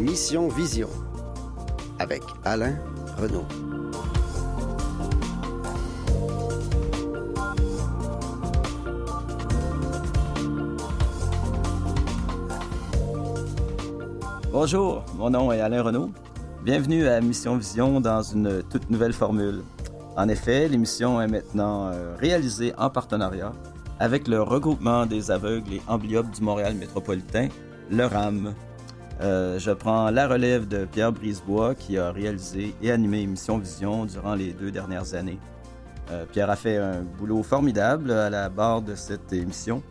[0.00, 0.88] Mission Vision
[1.98, 2.74] avec Alain
[3.18, 3.44] Renaud.
[14.50, 16.10] Bonjour, mon nom est Alain Renaud.
[16.64, 19.62] Bienvenue à Mission Vision dans une toute nouvelle formule.
[20.16, 23.52] En effet, l'émission est maintenant euh, réalisée en partenariat
[23.98, 27.48] avec le regroupement des aveugles et amblyopes du Montréal métropolitain,
[27.90, 28.54] le RAM.
[29.20, 34.06] Euh, je prends la relève de Pierre Brisebois qui a réalisé et animé Mission Vision
[34.06, 35.38] durant les deux dernières années.
[36.10, 39.82] Euh, Pierre a fait un boulot formidable à la barre de cette émission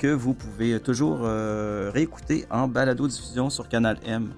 [0.00, 4.32] que vous pouvez toujours réécouter en balado-diffusion sur Canal M.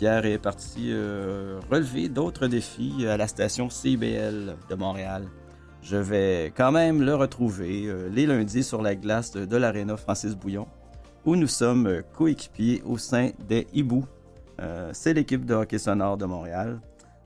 [0.00, 5.26] Pierre est parti euh, relever d'autres défis à la station CBL de Montréal.
[5.82, 10.34] Je vais quand même le retrouver euh, les lundis sur la glace de, l'Arena Francis
[10.34, 10.66] Bouillon,
[11.24, 14.04] où nous sommes coéquipiers au sein des Hibou.
[14.60, 16.80] Euh, c'est l'équipe de hockey sonore de Montréal.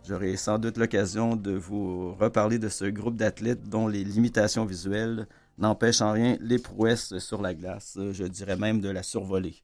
[0.07, 5.27] J'aurai sans doute l'occasion de vous reparler de ce groupe d'athlètes dont les limitations visuelles
[5.59, 9.55] n'empêchent en rien les prouesses sur la glace, je dirais même de la survoler.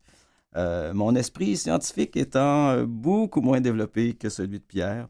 [0.57, 5.09] Euh, mon esprit scientifique étant euh, beaucoup moins développé que celui de Pierre.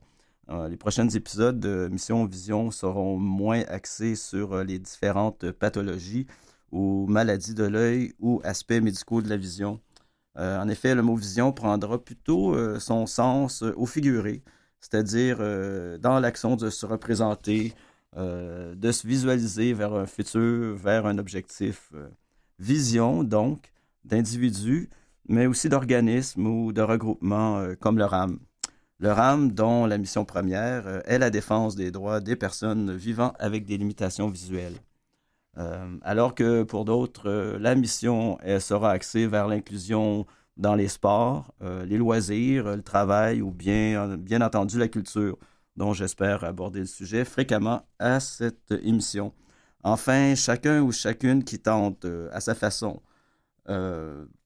[0.51, 6.27] Euh, les prochains épisodes de Mission Vision seront moins axés sur les différentes pathologies
[6.73, 9.81] ou maladies de l'œil ou aspects médicaux de la vision.
[10.37, 14.43] en effet, le mot vision prendra plutôt son sens au figuré,
[14.81, 15.39] c'est-à-dire
[15.99, 17.75] dans l'action de se représenter,
[18.17, 21.93] de se visualiser vers un futur, vers un objectif.
[22.59, 23.73] vision, donc,
[24.05, 24.89] d'individus
[25.31, 28.41] mais aussi d'organismes ou de regroupements euh, comme le RAM.
[28.99, 33.33] Le RAM, dont la mission première euh, est la défense des droits des personnes vivant
[33.39, 34.75] avec des limitations visuelles.
[35.61, 37.29] Euh, alors que pour d'autres,
[37.61, 40.27] la mission sera axée vers l'inclusion
[40.57, 45.39] dans les sports, les loisirs, le travail ou bien, bien entendu la culture,
[45.77, 49.33] dont j'espère aborder le sujet fréquemment à cette émission.
[49.83, 53.01] Enfin, chacun ou chacune qui tente à sa façon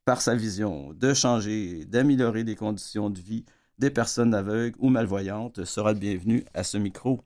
[0.04, 3.44] par sa vision de changer, d'améliorer les conditions de vie
[3.78, 7.20] des personnes aveugles ou malvoyantes sera le bienvenu à ce micro.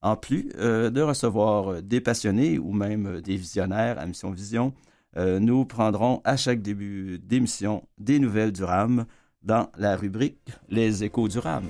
[0.00, 4.72] En plus euh, de recevoir des passionnés ou même des visionnaires à Mission Vision,
[5.16, 9.06] euh, nous prendrons à chaque début d'émission des nouvelles du RAM
[9.42, 11.64] dans la rubrique Les échos du RAM.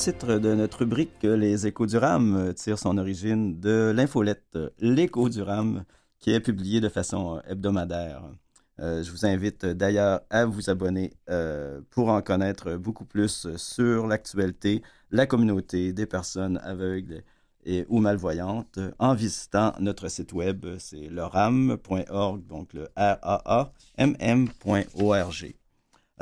[0.00, 5.42] Titre de notre rubrique Les échos du RAM tire son origine de l'infolette L'écho du
[5.42, 5.84] RAM
[6.18, 8.22] qui est publiée de façon hebdomadaire.
[8.78, 14.06] Euh, je vous invite d'ailleurs à vous abonner euh, pour en connaître beaucoup plus sur
[14.06, 14.80] l'actualité,
[15.10, 17.22] la communauté des personnes aveugles
[17.66, 23.42] et ou malvoyantes en visitant notre site web, c'est le ram.org, donc le r a
[23.44, 25.59] a m m.org.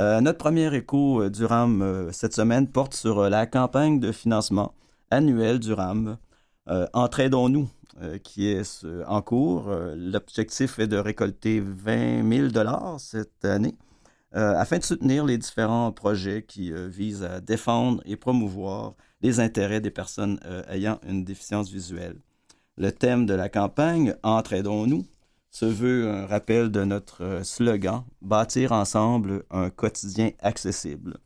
[0.00, 4.12] Euh, notre premier écho euh, du RAM euh, cette semaine porte sur la campagne de
[4.12, 4.72] financement
[5.10, 6.18] annuelle du RAM
[6.92, 7.66] Entraidons-nous,
[8.22, 9.70] qui est en cours.
[9.96, 13.74] L'objectif est de récolter 20 000 dollars cette année
[14.32, 19.90] afin de soutenir les différents projets qui visent à défendre et promouvoir les intérêts des
[19.90, 20.38] personnes
[20.68, 22.16] ayant une déficience visuelle.
[22.76, 25.06] Le thème de la campagne Entraidons-nous
[25.50, 31.18] se veut un rappel de notre euh, slogan Bâtir ensemble un quotidien accessible.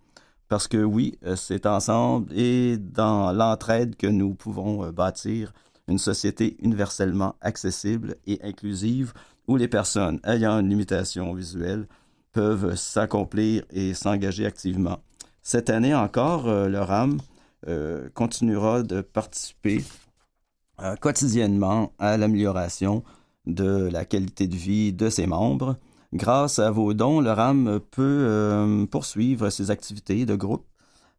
[0.48, 5.52] Parce que oui, euh, c'est ensemble et dans l'entraide que nous pouvons euh, bâtir
[5.88, 9.12] une société universellement accessible et inclusive
[9.48, 11.88] où les personnes ayant une limitation visuelle
[12.32, 15.00] peuvent s'accomplir et s'engager activement.
[15.42, 17.18] Cette année encore, le RAM
[18.14, 19.82] continuera de participer
[21.00, 23.02] quotidiennement à l'amélioration
[23.46, 25.76] de la qualité de vie de ses membres.
[26.12, 30.66] Grâce à vos dons, le RAM peut euh, poursuivre ses activités de groupe,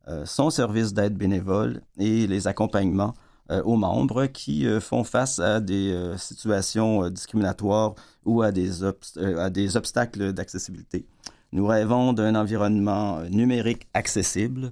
[0.08, 3.14] euh, son service d'aide bénévole et les accompagnements
[3.50, 9.78] euh, aux membres qui font face à des situations discriminatoires ou à des, à des
[9.78, 11.06] obstacles d'accessibilité.
[11.52, 14.72] Nous rêvons d'un environnement numérique accessible,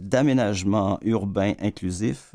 [0.00, 2.32] d'aménagement urbain inclusif,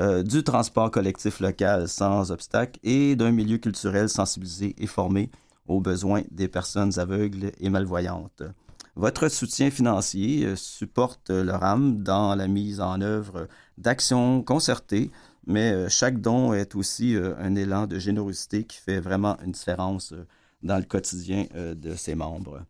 [0.00, 5.30] euh, du transport collectif local sans obstacle et d'un milieu culturel sensibilisé et formé
[5.68, 8.42] aux besoins des personnes aveugles et malvoyantes.
[8.96, 15.10] votre soutien financier supporte le RAM dans la mise en œuvre d'actions concertées,
[15.46, 20.14] mais chaque don est aussi un élan de générosité qui fait vraiment une différence
[20.62, 22.62] dans le quotidien de ses membres.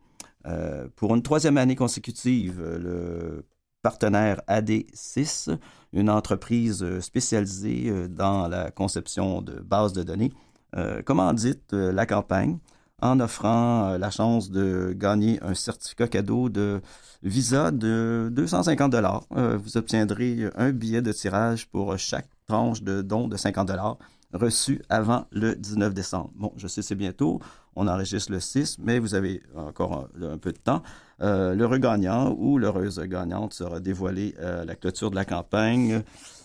[0.96, 3.44] pour une troisième année consécutive, le
[3.82, 5.56] partenaire AD6,
[5.92, 10.32] une entreprise euh, spécialisée euh, dans la conception de bases de données,
[10.76, 12.58] euh, commandite la campagne?
[13.04, 16.80] En offrant la chance de gagner un certificat cadeau de
[17.24, 19.24] Visa de 250 dollars.
[19.32, 23.98] vous obtiendrez un billet de tirage pour chaque tranche de don de 50 dollars
[24.32, 26.30] reçu avant le 19 décembre.
[26.36, 27.40] Bon, je sais c'est bientôt,
[27.76, 30.82] on enregistre le 6, mais vous avez encore un peu de temps.
[31.22, 36.02] Euh, l'heureux gagnant ou l'heureuse gagnante sera dévoilé à la clôture de la campagne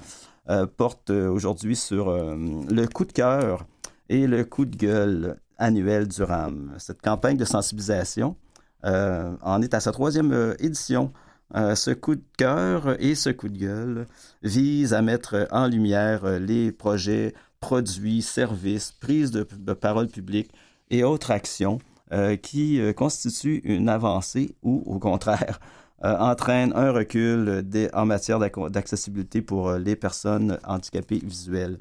[0.49, 3.67] euh, porte aujourd'hui sur le coup de cœur
[4.09, 6.73] et le coup de gueule annuel du RAM.
[6.79, 8.35] Cette campagne de sensibilisation
[8.81, 11.13] en est à sa troisième édition.
[11.53, 14.07] ce coup de cœur et ce coup de gueule
[14.41, 20.51] visent à mettre en lumière les projets, produits, services, prises de parole publique
[20.89, 21.77] et autres actions
[22.13, 25.59] euh, qui euh, constitue une avancée ou, au contraire,
[26.03, 31.79] euh, entraîne un recul en matière d'accessibilité pour les personnes handicapées visuelles.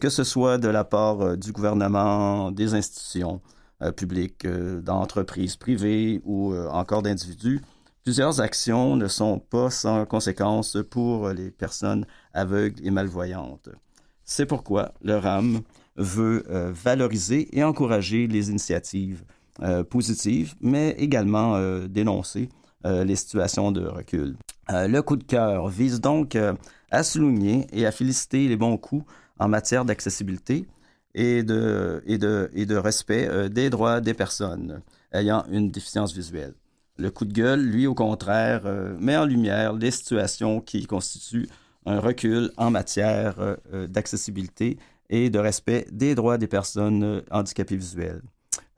[0.00, 3.40] que ce soit de la part du gouvernement, des institutions
[3.96, 7.60] publiques, d'entreprises privées ou encore d'individus,
[8.04, 13.70] plusieurs actions ne sont pas sans conséquences pour les personnes aveugles et malvoyantes.
[14.24, 15.62] C'est pourquoi le RAM
[15.96, 19.41] veut valoriser et encourager les initiatives euh,
[19.88, 22.48] positives, mais également euh, dénoncer
[22.84, 24.36] euh, les situations de recul.
[24.68, 26.36] le coup de cœur vise donc
[26.90, 29.04] à souligner et à féliciter les bons coups
[29.38, 30.66] en matière d'accessibilité
[31.14, 34.80] et de respect des droits des personnes
[35.12, 36.54] ayant une déficience visuelle.
[36.96, 38.62] Le coup de gueule, lui, au contraire,
[38.98, 41.48] met en lumière les situations qui constituent
[41.84, 43.56] un recul en matière
[43.88, 44.78] d'accessibilité
[45.10, 48.22] et de respect des droits des personnes handicapées visuelles.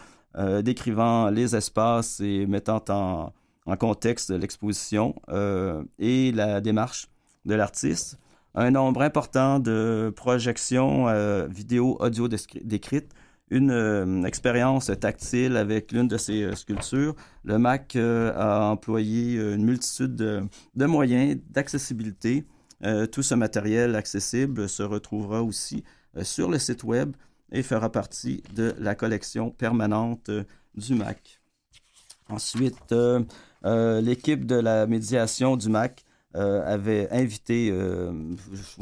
[0.63, 3.33] décrivant les espaces et mettant en,
[3.67, 7.09] en contexte de l'exposition euh, et la démarche
[7.45, 8.19] de l'artiste.
[8.55, 13.13] Un nombre important de projections euh, vidéo, audio décrites,
[13.51, 17.15] une euh, expérience tactile avec l'une de ses sculptures.
[17.45, 22.47] Le MAC a employé une multitude de, moyens d'accessibilité.
[23.13, 25.85] tout ce matériel accessible se retrouvera aussi
[26.23, 27.15] sur le site web
[27.53, 30.31] et fera partie de la collection permanente
[30.75, 31.41] du MAC.
[32.29, 32.93] Ensuite,
[34.01, 36.05] l'équipe de la médiation du MAC
[36.37, 38.13] euh, avait invité, il euh,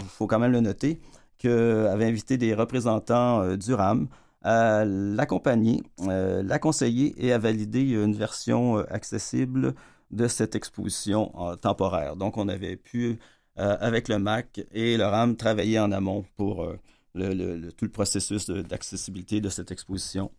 [0.09, 1.01] faut quand même le noter,
[1.45, 4.09] invité des représentants du RAM
[4.41, 9.75] à l'accompagner, la conseiller et à valider une version accessible
[10.11, 12.17] de cette exposition temporaire.
[12.17, 13.19] Donc, on avait pu,
[13.57, 16.67] avec le MAC et le RAM, travailler en amont pour
[17.15, 17.21] tout
[17.85, 20.31] le processus d'accessibilité de cette exposition.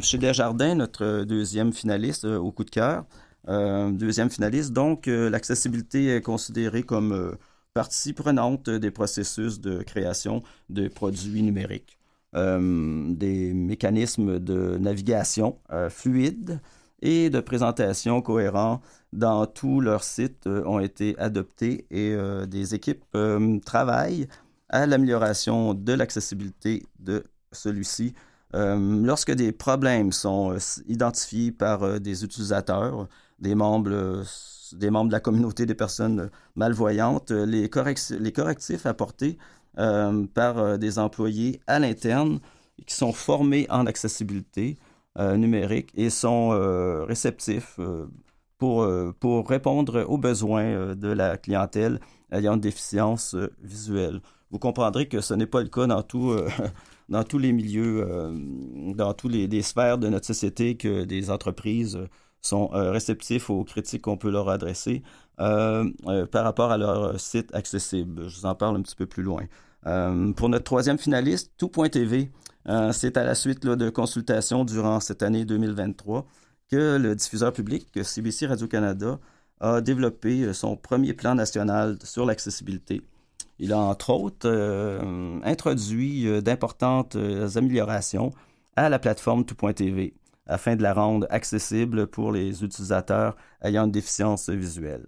[0.00, 3.04] chez Desjardins, notre deuxième finaliste au coup de cœur,
[3.46, 7.36] deuxième finaliste, donc l'accessibilité est considérée comme
[7.74, 11.98] partie prenante des processus de création de produits numériques.
[12.34, 15.58] des mécanismes de navigation
[15.90, 16.60] fluides
[17.02, 18.80] et de présentation cohérents
[19.12, 24.28] dans tous leurs sites euh, ont été adoptés et euh, des équipes euh, travaillent
[24.68, 28.14] à l'amélioration de l'accessibilité de celui-ci.
[28.54, 30.56] lorsque des problèmes sont
[30.86, 33.06] identifiés par des utilisateurs,
[33.42, 34.24] des membres,
[34.72, 37.68] des membres de la communauté des personnes malvoyantes, les,
[38.20, 39.36] les correctifs apportés
[40.34, 42.40] par des employés à l'interne
[42.86, 44.78] qui sont formés en accessibilité
[45.18, 46.50] numérique et sont
[47.06, 47.78] réceptifs
[48.62, 51.98] pour, euh, pour répondre aux besoins euh, de la clientèle
[52.30, 54.20] ayant une déficience euh, visuelle.
[54.52, 56.32] Vous comprendrez que ce n'est pas le cas dans, tout,
[57.08, 58.06] dans tous les milieux,
[58.94, 61.98] dans toutes les, sphères de notre société que des entreprises
[62.42, 65.02] sont réceptifs aux critiques qu'on peut leur adresser
[65.36, 68.28] par rapport à leur site accessible.
[68.28, 69.42] Je vous en parle un petit peu plus loin.
[70.36, 72.30] pour notre troisième finaliste, Tout.tv,
[72.92, 76.26] c'est à la suite de consultations durant cette année 2023
[76.72, 79.18] que le diffuseur public, CBC Radio-Canada,
[79.62, 83.02] a développé euh, son premier plan national sur l'accessibilité.
[83.58, 87.16] Il a entre autres euh, introduit euh, d'importantes
[87.54, 88.32] améliorations
[88.74, 90.14] à la plateforme Tout.tv
[90.46, 95.06] afin de la rendre accessible pour les utilisateurs ayant une déficience visuelle.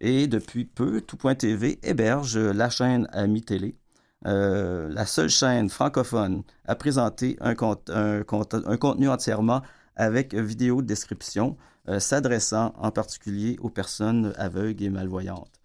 [0.00, 3.76] Et depuis peu, Tout.tv héberge la chaîne Ami Télé,
[4.24, 9.62] la seule chaîne francophone à présenter un, contenu entièrement
[9.96, 11.56] avec vidéo de description
[11.88, 15.60] euh, s'adressant en particulier aux personnes aveugles et malvoyantes.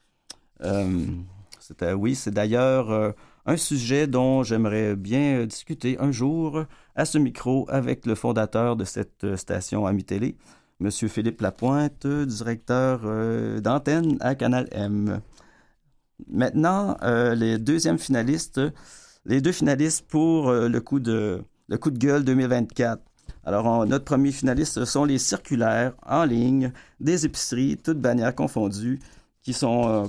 [0.64, 0.96] Euh,
[1.96, 3.12] oui, c'est d'ailleurs euh,
[3.48, 8.84] un sujet dont j'aimerais bien discuter un jour à ce micro avec le fondateur de
[8.84, 10.36] cette station Ami Télé,
[10.82, 10.92] M.
[10.92, 13.02] Philippe Lapointe, directeur
[13.62, 15.22] d'antenne à Canal M.
[16.28, 18.62] Maintenant, les deuxièmes finalistes,
[19.26, 23.02] les deux finalistes pour le coup de le coup de gueule 2024.
[23.44, 29.00] Alors, notre premier finaliste, sont les circulaires en ligne des épiceries, toutes bannières confondues,
[29.64, 30.08] euh,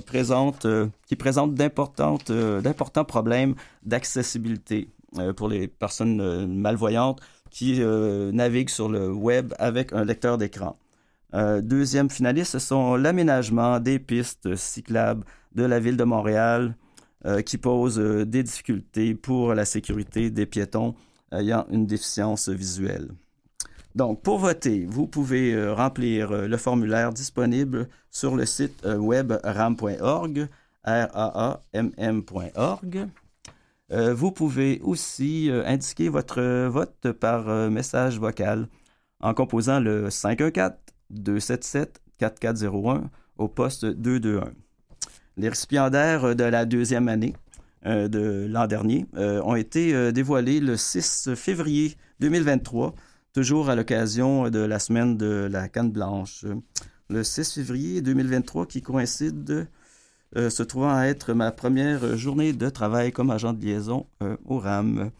[0.65, 4.89] euh, qui présentent euh, d'importants problèmes d'accessibilité
[5.37, 7.19] pour les personnes malvoyantes
[7.49, 10.77] qui naviguent sur le web avec un lecteur d'écran.
[11.33, 16.75] deuxième finaliste, ce sont l'aménagement des pistes cyclables de la ville de Montréal
[17.43, 20.93] qui pose des difficultés pour la sécurité des piétons
[21.31, 23.09] ayant une déficience visuelle.
[23.95, 28.97] Donc, pour voter, vous pouvez euh, remplir euh, le formulaire disponible sur le site euh,
[28.97, 30.47] web ram.org,
[30.85, 31.57] r-a-a-m-m.org.
[33.91, 38.67] vous pouvez aussi indiquer votre vote par message vocal
[39.19, 43.01] en composant le 514-277-4401
[43.37, 44.53] au poste 221.
[45.37, 47.35] Les récipiendaires de la deuxième année
[47.83, 52.93] de l'an dernier ont été dévoilés le 6 février 2023
[53.39, 56.43] toujours à l'occasion de la semaine de la canne blanche.
[57.09, 59.69] Le 6 février 2023, qui coïncide,
[60.35, 64.35] euh, se trouvant à être ma première journée de travail comme agent de liaison euh,
[64.43, 65.11] au RAM.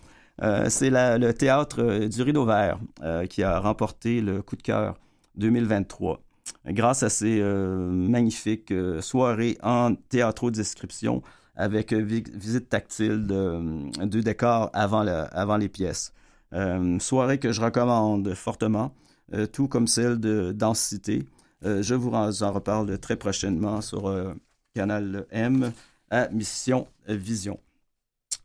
[0.42, 2.82] Euh, c'est le théâtre du Rideau Vert
[3.30, 5.00] qui a remporté le coup de cœur
[5.38, 6.20] 2023
[6.68, 11.24] grâce à ces magnifiques soirées en théâtro-description
[11.56, 16.12] avec visite tactile de, de décor avant, avant les pièces.
[16.54, 18.94] Euh, soirée que je recommande fortement,
[19.34, 21.26] euh, tout comme celle de Densité.
[21.64, 24.12] Euh, je vous en reparle très prochainement sur
[24.74, 25.72] Canal M
[26.10, 27.60] à Mission Vision.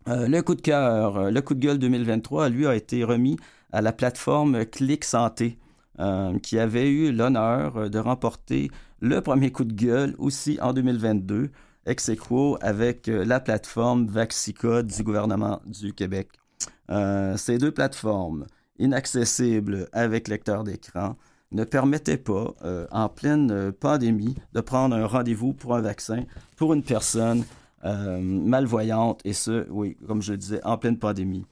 [0.06, 3.36] le coup de cœur, le coup de gueule 2023, lui, a été remis
[3.72, 5.58] à la plateforme Clic Santé,
[6.42, 8.70] qui avait eu l'honneur de remporter
[9.00, 11.50] le premier coup de gueule aussi en 2022,
[11.86, 16.28] ex aequo avec la plateforme Vaxicode du gouvernement du Québec.
[16.90, 18.46] Euh, ces deux plateformes
[18.78, 21.16] inaccessibles avec lecteur d'écran
[21.52, 26.24] ne permettaient pas, euh, en pleine euh, pandémie, de prendre un rendez-vous pour un vaccin
[26.56, 27.44] pour une personne
[27.86, 31.44] malvoyante, et ce, oui, comme je le disais, en pleine pandémie.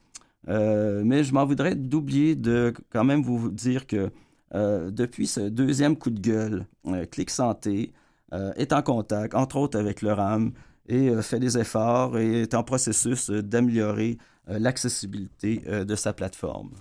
[0.47, 4.09] mais je m'en voudrais d'oublier de quand même vous dire que
[4.51, 6.65] depuis ce deuxième coup de gueule,
[7.11, 7.93] Clic Santé
[8.31, 10.53] est en contact, entre autres avec le RAM,
[10.87, 16.71] et fait des efforts et est en processus d'améliorer l'accessibilité euh, de sa plateforme.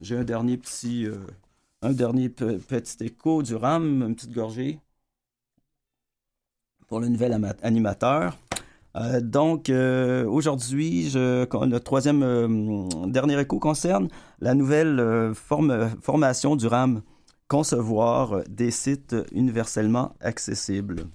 [0.00, 1.18] J'ai un dernier petit, euh,
[1.82, 4.80] un dernier petit écho du RAM, une petite gorgée
[6.88, 8.36] pour le nouvel animateur.
[9.22, 12.20] donc, aujourd'hui, le troisième
[13.10, 14.08] dernier écho concerne
[14.40, 17.00] la nouvelle formation du RAM,
[17.48, 21.06] concevoir des sites universellement accessibles.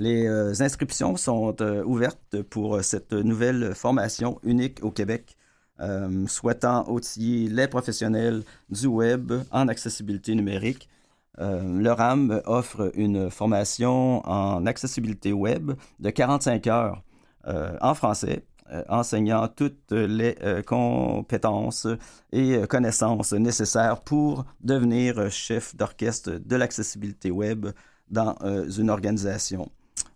[0.00, 0.26] Les
[0.62, 1.54] inscriptions sont
[1.84, 5.36] ouvertes pour cette nouvelle formation unique au Québec
[5.80, 10.90] euh, souhaitant outiller les professionnels du web en accessibilité numérique.
[11.38, 17.02] Euh, le RAM offre une formation en accessibilité web de 45 heures
[17.46, 18.44] euh, en français,
[18.90, 21.88] enseignant toutes les compétences
[22.30, 27.66] et connaissances nécessaires pour devenir chef d'orchestre de l'accessibilité web
[28.10, 29.68] dans une organisation.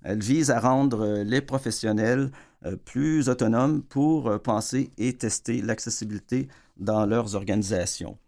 [0.03, 2.31] Elle vise à rendre les professionnels
[2.67, 8.19] euh, plus autonomes pour euh, penser et tester l'accessibilité dans leurs organisations.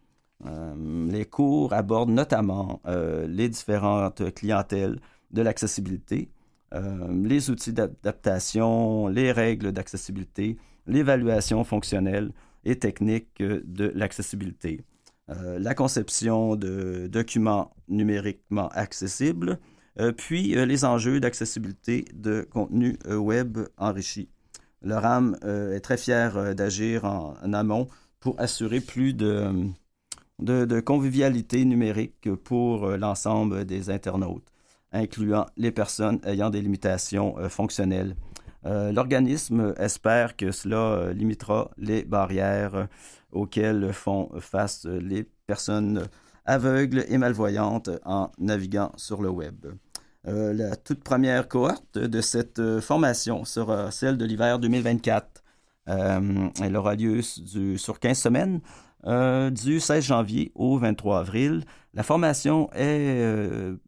[0.45, 0.75] Euh,
[1.11, 2.81] les cours abordent notamment
[3.27, 5.01] les différentes clientèles
[5.31, 6.29] de l'accessibilité,
[7.11, 12.33] les outils d'adaptation, les règles d'accessibilité, l'évaluation fonctionnelle
[12.65, 14.85] et technique de l'accessibilité,
[15.29, 19.76] la conception de documents numériquement accessibles, euh,
[20.17, 24.29] puis euh, les enjeux d'accessibilité de contenu euh, web enrichi.
[24.83, 27.89] Le RAM est très fier d'agir en, amont
[28.21, 29.71] pour assurer plus de,
[30.85, 34.45] convivialité numérique pour l'ensemble des internautes,
[34.93, 38.15] incluant les personnes ayant des limitations fonctionnelles.
[38.65, 42.87] L'organisme espère que cela limitera les barrières
[43.33, 46.07] auxquelles font face les personnes
[46.45, 49.67] aveugles et malvoyantes en naviguant sur le web.
[50.29, 55.45] Euh, la toute première cohorte de cette euh, formation sera celle de l'hiver 2024.
[55.89, 58.61] Euh, elle aura lieu sur 15 semaines,
[59.53, 61.63] du 16 janvier au 23 avril.
[61.95, 63.23] La formation est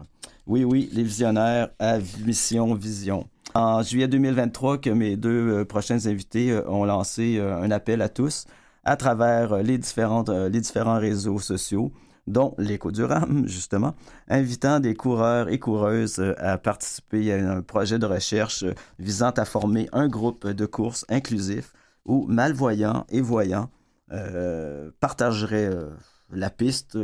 [0.47, 3.27] Oui, oui, les visionnaires à mission vision.
[3.53, 8.01] En juillet 2023, que mes deux euh, prochains invités euh, ont lancé euh, un appel
[8.01, 8.45] à tous
[8.83, 11.91] à travers les, différentes, les différents réseaux sociaux,
[12.25, 13.93] dont l'écho du RAM, justement,
[14.27, 18.65] invitant des coureurs et coureuses à participer à un projet de recherche
[18.97, 21.73] visant à former un groupe de courses inclusif
[22.05, 23.69] où malvoyants et voyants
[24.99, 25.69] partageraient
[26.33, 26.97] la piste,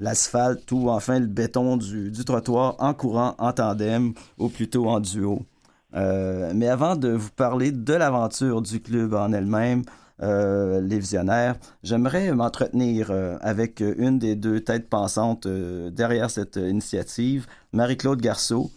[0.00, 5.46] l'asphalte ou enfin le béton du, trottoir en courant en tandem ou plutôt en duo.
[5.94, 9.82] Euh, mais avant de vous parler de l'aventure du club en elle-même,
[10.22, 17.46] euh, les visionnaires, j'aimerais m'entretenir euh, avec une des deux têtes pensantes derrière cette initiative,
[17.72, 18.70] Marie-Claude Garceau,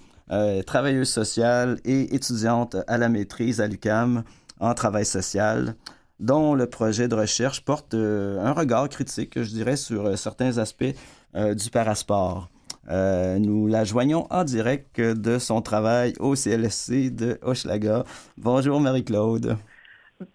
[0.66, 4.24] travailleuse sociale et étudiante à la maîtrise à l'UCAM
[4.60, 5.76] en travail social
[6.20, 10.58] dont le projet de recherche porte euh, un regard critique, je dirais, sur euh, certains
[10.58, 10.96] aspects
[11.36, 12.50] euh, du parasport.
[12.90, 18.04] nous la joignons en direct de son travail au CLSC de Hochelaga.
[18.38, 19.58] Bonjour Marie-Claude.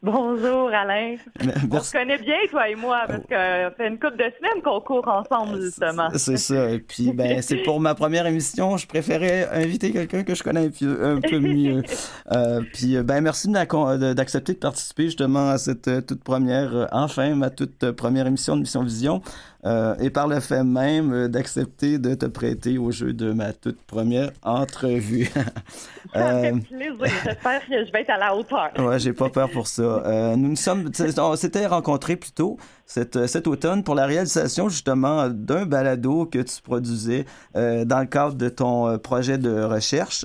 [0.02, 1.16] Bonjour Alain.
[1.70, 4.62] On se connaît bien toi et moi parce que ça fait une couple de semaines
[4.62, 6.08] qu'on court ensemble justement.
[6.14, 6.70] C'est ça.
[6.70, 10.66] Et puis ben c'est pour ma première émission, je préférais inviter quelqu'un que je connais
[10.66, 11.82] un peu, mieux.
[12.32, 17.34] Euh, puis ben merci d'accepter de participer justement à cette euh, toute première, euh, enfin
[17.34, 19.22] ma toute première émission de Mission Vision.
[19.64, 23.52] Euh, et par le fait même euh, d'accepter de te prêter au jeu de ma
[23.52, 25.28] toute première entrevue.
[26.14, 26.96] Ça fait plaisir.
[27.24, 28.70] J'espère que je vais être à la hauteur.
[28.78, 29.82] ouais, j'ai pas peur pour ça.
[30.08, 34.68] Euh, nous nous sommes, on s'était rencontrés plus tôt cet, cet automne pour la réalisation
[34.68, 40.24] justement d'un balado que tu produisais dans le cadre de ton projet de recherche.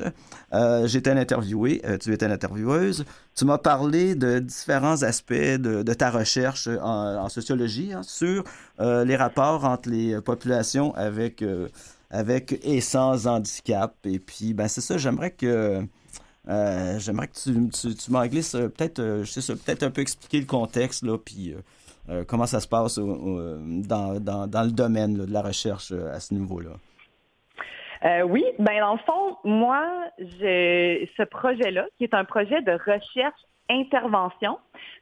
[0.86, 3.06] J'étais interviewé, tu étais l'intervieweuse.
[3.36, 8.44] Tu m'as parlé de différents aspects de, ta recherche en, sociologie hein, sur
[8.80, 11.68] euh, les rapports entre les populations avec, euh,
[12.12, 13.96] avec et sans handicap.
[14.06, 15.84] Et puis, ben, c'est ça, j'aimerais que.
[16.50, 21.56] Euh, j'aimerais que tu, tu, tu peut-être, peut-être un peu expliquer le contexte, là, puis
[22.28, 26.72] comment ça se passe dans, dans, dans, le domaine de la recherche à ce niveau-là.
[28.06, 34.60] Euh, oui, ben dans le fond, moi, ce projet-là, qui est un projet de recherche-intervention.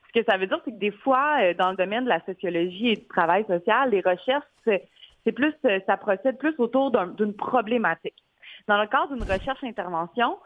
[0.08, 2.24] Ce que ça veut dire, c'est que des fois, euh, dans le domaine de la
[2.26, 7.34] sociologie et du travail social, les recherches, c'est plus, euh, ça procède plus autour d'une
[7.34, 8.18] problématique.
[8.68, 10.38] Dans le cadre d'une recherche-intervention,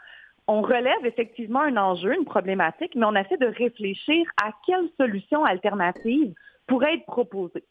[0.48, 5.44] on relève effectivement un enjeu, une problématique, mais on essaie de réfléchir à quelles solutions
[5.44, 6.34] alternatives
[6.68, 7.66] pourraient être proposées.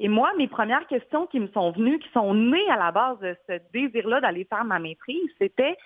[0.00, 3.18] Et moi, mes premières questions qui me sont venues, qui sont nées à la base
[3.20, 5.76] de ce désir-là d'aller faire ma maîtrise, c'était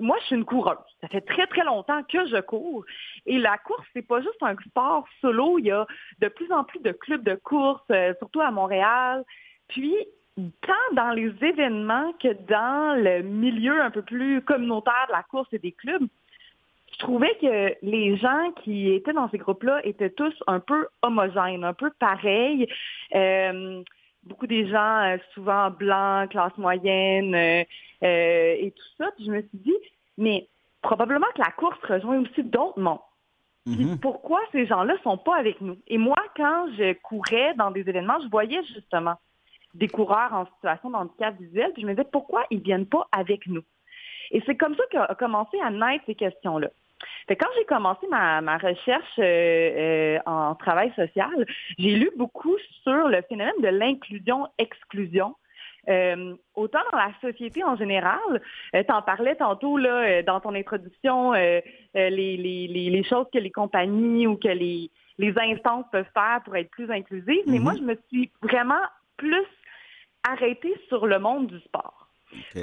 [0.00, 0.76] moi, je suis une coureuse.
[1.00, 2.84] Ça fait très, très longtemps que je cours.
[3.24, 5.58] Et la course, c'est pas juste un sport solo.
[5.58, 5.86] Il y a
[6.20, 9.24] de plus en plus de clubs de course, euh, surtout à Montréal.
[9.68, 9.94] Puis,
[10.62, 15.48] tant dans les événements que dans le milieu un peu plus communautaire de la course
[15.52, 16.06] et des clubs,
[16.96, 21.62] je trouvais que les gens qui étaient dans ces groupes-là étaient tous un peu homogènes,
[21.62, 22.66] un peu pareils.
[23.14, 23.82] Euh,
[24.22, 27.64] beaucoup des gens euh, souvent blancs, classe moyenne euh,
[28.00, 29.10] et tout ça.
[29.16, 29.76] Puis je me suis dit,
[30.16, 30.48] mais
[30.80, 32.98] probablement que la course rejoint aussi d'autres mondes.
[33.66, 33.98] Mm-hmm.
[33.98, 35.76] pourquoi ces gens-là sont pas avec nous?
[35.88, 39.16] Et moi, quand je courais dans des événements, je voyais justement
[39.74, 43.08] des coureurs en situation de handicap visuel, puis je me disais pourquoi ils viennent pas
[43.10, 43.62] avec nous?
[44.30, 46.70] Et c'est comme ça qu'a commencé à naître ces questions-là
[47.28, 51.46] quand j'ai commencé ma, recherche euh, euh, en travail social,
[51.78, 55.34] j'ai lu beaucoup sur le phénomène de l'inclusion-exclusion.
[55.88, 61.32] Euh, autant dans la société en général, tu en parlais tantôt là, dans ton introduction,
[61.32, 67.44] les, choses que les compagnies ou que les, instances peuvent faire pour être plus inclusives,
[67.46, 67.78] mais moi, mm-hmm.
[67.78, 68.82] je me suis vraiment
[69.16, 69.46] plus
[70.28, 72.05] arrêtée sur le monde du sport.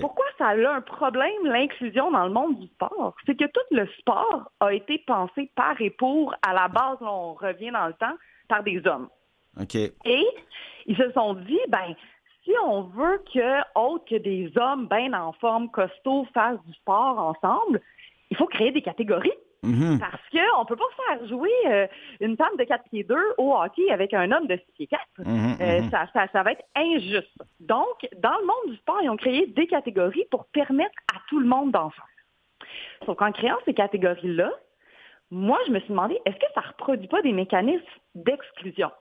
[0.01, 3.15] Pourquoi ça a un problème, l'inclusion dans le monde du sport?
[3.25, 7.33] C'est que tout le sport a été pensé par et pour, à la base, on
[7.33, 8.15] revient dans le temps,
[8.47, 9.09] par des hommes.
[10.05, 10.25] Et
[10.85, 11.95] ils se sont dit, ben,
[12.43, 17.17] si on veut que, autre que des hommes bien en forme, costauds, fassent du sport
[17.19, 17.81] ensemble,
[18.29, 19.31] il faut créer des catégories.
[19.63, 19.99] Mm-hmm.
[19.99, 21.87] Parce qu'on ne peut pas faire jouer euh,
[22.19, 25.01] une femme de 4 pieds 2 au hockey avec un homme de 6 pieds 4.
[25.19, 26.31] Mm-hmm, euh, mm-hmm.
[26.31, 27.41] ça, va être injuste.
[27.61, 31.39] Donc, dans le monde du sport, ils ont créé des catégories pour permettre à tout
[31.39, 32.05] le monde d'en faire.
[33.05, 34.51] Sauf qu'en créant ces catégories-là,
[35.31, 37.83] moi, je me suis demandé, est-ce que ça ne reproduit pas des mécanismes
[38.15, 38.91] d'exclusion?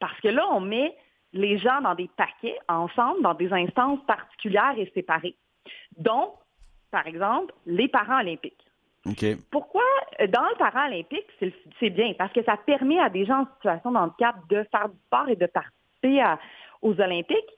[0.00, 0.94] Parce que là, on met
[1.32, 5.36] les gens dans des paquets ensemble, dans des instances particulières et séparées.
[5.96, 6.34] Donc,
[6.90, 8.63] par exemple, les parents olympiques.
[9.50, 9.82] Pourquoi,
[10.20, 11.26] euh, dans le paralympique,
[11.80, 12.14] c'est bien?
[12.16, 15.28] Parce que ça permet à des gens en situation de handicap de faire du sport
[15.28, 16.24] et de participer
[16.82, 17.52] aux Olympiques.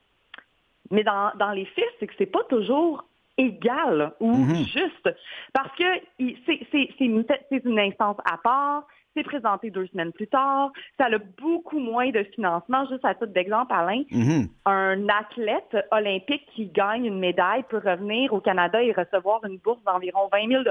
[0.90, 3.04] Mais dans, les faits, c'est que c'est pas toujours
[3.36, 4.66] égal ou mm-hmm.
[4.66, 5.10] juste.
[5.52, 5.84] Parce que
[6.18, 10.70] c'est une instance à part, c'est présenté deux semaines plus tard.
[10.98, 12.86] Ça a beaucoup moins de financement.
[12.90, 14.48] Juste à titre d'exemple, Alain, mm-hmm.
[14.66, 19.82] un athlète olympique qui gagne une médaille peut revenir au Canada et recevoir une bourse
[19.84, 20.62] d'environ 20 000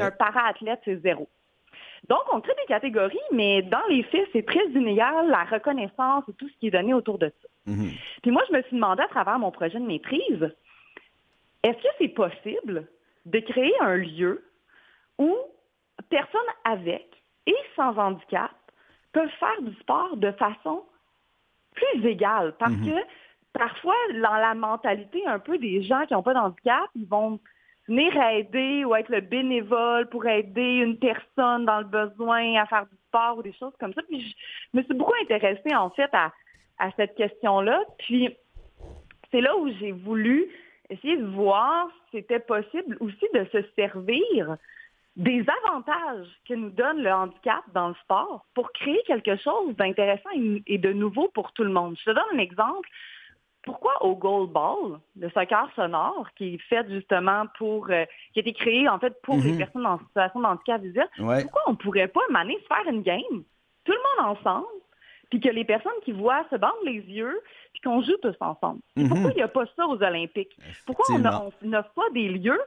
[0.00, 1.28] Un para-athlète, c'est zéro.
[2.08, 6.34] Donc, on crée des catégories, mais dans les faits, c'est très inégal, la reconnaissance et
[6.34, 7.72] tout ce qui est donné autour de ça.
[7.72, 8.00] Mm-hmm.
[8.22, 10.50] Puis moi, je me suis demandé à travers mon projet de maîtrise,
[11.62, 12.86] est-ce que c'est possible
[13.24, 14.44] de créer un lieu
[15.18, 15.34] où
[16.10, 17.06] personne avec
[17.46, 18.50] et sans handicap
[19.12, 20.84] peuvent faire du sport de façon
[21.74, 22.54] plus égale.
[22.58, 22.86] Parce mhm.
[22.86, 23.00] que
[23.52, 27.40] parfois, dans la mentalité un peu des gens qui n'ont pas d'handicap, ils vont
[27.86, 32.86] venir aider ou être le bénévole pour aider une personne dans le besoin à faire
[32.86, 34.02] du sport ou des choses comme ça.
[34.08, 36.32] Puis je me suis beaucoup intéressée en fait à,
[36.78, 37.82] à cette question-là.
[37.98, 38.34] Puis
[39.30, 40.46] c'est là où j'ai voulu
[40.88, 44.56] essayer de voir si c'était possible aussi de se servir
[45.16, 50.30] des avantages que nous donne le handicap dans le sport pour créer quelque chose d'intéressant
[50.66, 51.96] et de nouveau pour tout le monde.
[51.98, 52.88] Je te donne un exemple.
[53.62, 58.42] Pourquoi au Gold Ball, le soccer sonore, qui est fait justement pour, euh, qui a
[58.42, 59.58] été créé en fait pour les Mhm.
[59.58, 61.42] personnes en situation de handicap visuel, Ouais.
[61.42, 63.42] pourquoi on pourrait pas maner se faire une game,
[63.84, 64.66] tout le monde ensemble,
[65.30, 67.40] puis que les personnes qui voient se bandent les yeux,
[67.72, 68.80] puis qu'on joue tous ensemble?
[68.96, 69.08] Puis Mhm.
[69.10, 70.58] Pourquoi il n'y a pas ça aux Olympiques?
[70.84, 71.18] Pourquoi on
[71.68, 72.60] n'offre pas des lieux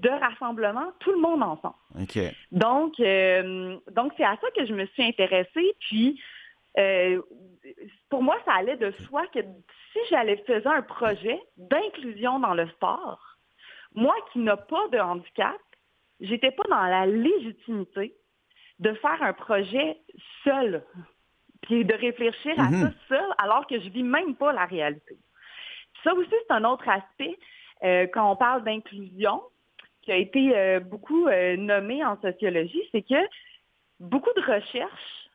[0.00, 1.74] de rassemblement, tout le monde ensemble?
[2.52, 5.74] Donc, euh, donc c'est à ça que je me suis intéressée.
[5.80, 6.20] Puis,
[6.78, 7.20] euh,
[8.08, 9.40] pour moi, ça allait de soi que
[9.92, 13.20] si j'allais faire un projet d'inclusion dans le sport,
[13.94, 15.56] moi qui n'ai pas de handicap,
[16.20, 18.14] j'étais pas dans la légitimité
[18.78, 19.96] de faire un projet
[20.44, 20.84] seul,
[21.62, 22.82] puis de réfléchir à Mhm.
[22.82, 25.16] ça seul, alors que je vis même pas la réalité.
[26.04, 27.36] Ça aussi, c'est un autre aspect
[27.82, 29.42] euh, quand on parle d'inclusion
[30.08, 33.20] qui a été euh, beaucoup euh, nommé en sociologie, c'est que
[34.00, 35.28] beaucoup de recherches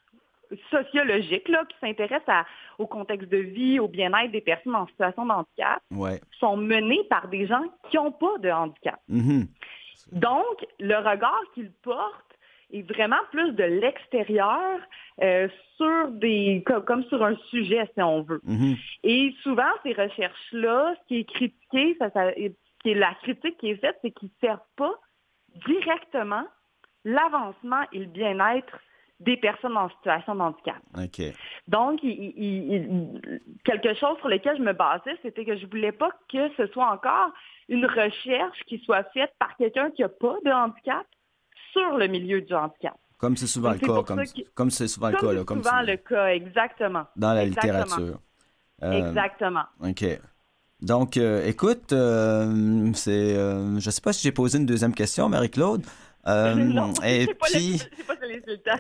[0.72, 2.46] sociologiques là, qui s'intéressent
[2.80, 6.20] au contexte de vie, au bien-être des personnes en situation de handicap, Ouais.
[6.40, 9.00] sont menées par des gens qui n'ont pas de handicap.
[9.08, 9.48] Mhm.
[10.12, 12.36] Donc, le regard qu'ils portent
[12.72, 14.80] est vraiment plus de l'extérieur
[15.22, 18.42] euh, sur des comme, comme sur un sujet, si on veut.
[18.44, 18.76] Mhm.
[19.04, 22.32] Et souvent, ces recherches-là, ce qui est critiqué, ça, ça-
[22.84, 24.94] qui est la critique qui est faite, c'est qu'ils ne servent pas
[25.66, 26.44] directement
[27.06, 28.78] l'avancement et le bien-être
[29.20, 30.76] des personnes en situation de handicap.
[31.68, 35.92] Donc, il- il- il- quelque chose sur lequel je me basais, c'était que je voulais
[35.94, 37.32] pas que ce soit encore
[37.70, 41.06] une recherche qui soit faite par quelqu'un qui n'a pas de handicap
[41.72, 42.96] sur le milieu du handicap.
[43.18, 44.04] Comme c'est souvent le cas,
[44.54, 47.06] comme c'est souvent le Comme cas, comme souvent le cas, exactement.
[47.16, 47.84] dans la Exactement.
[47.84, 48.20] littérature.
[48.84, 49.64] Euh, Exactement.
[49.82, 50.04] OK.
[50.84, 55.30] Donc, euh, écoute, euh, c'est, euh, je sais pas si j'ai posé une deuxième question,
[55.30, 55.82] Marie-Claude.
[56.28, 58.16] Euh, non, et pas, puis, pas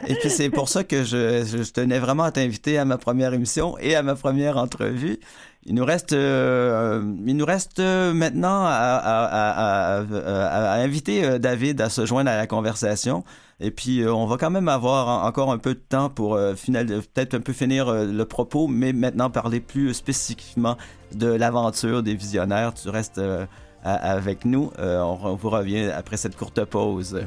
[0.07, 3.77] et puis c'est pour ça que je, tenais vraiment à t'inviter à ma première émission
[3.79, 5.17] et à ma première entrevue.
[5.65, 12.35] Il nous reste, il nous reste maintenant à, à- inviter David à se joindre à
[12.35, 13.23] la conversation.
[13.61, 17.33] Et puis, on va quand même avoir en- encore un peu de temps pour peut-être
[17.33, 20.75] un peu finir le propos, mais maintenant parler plus spécifiquement
[21.15, 22.73] de l'aventure des visionnaires.
[22.73, 23.45] Tu restes euh,
[23.83, 24.71] avec nous.
[24.79, 27.21] Euh, on vous revient après cette courte pause.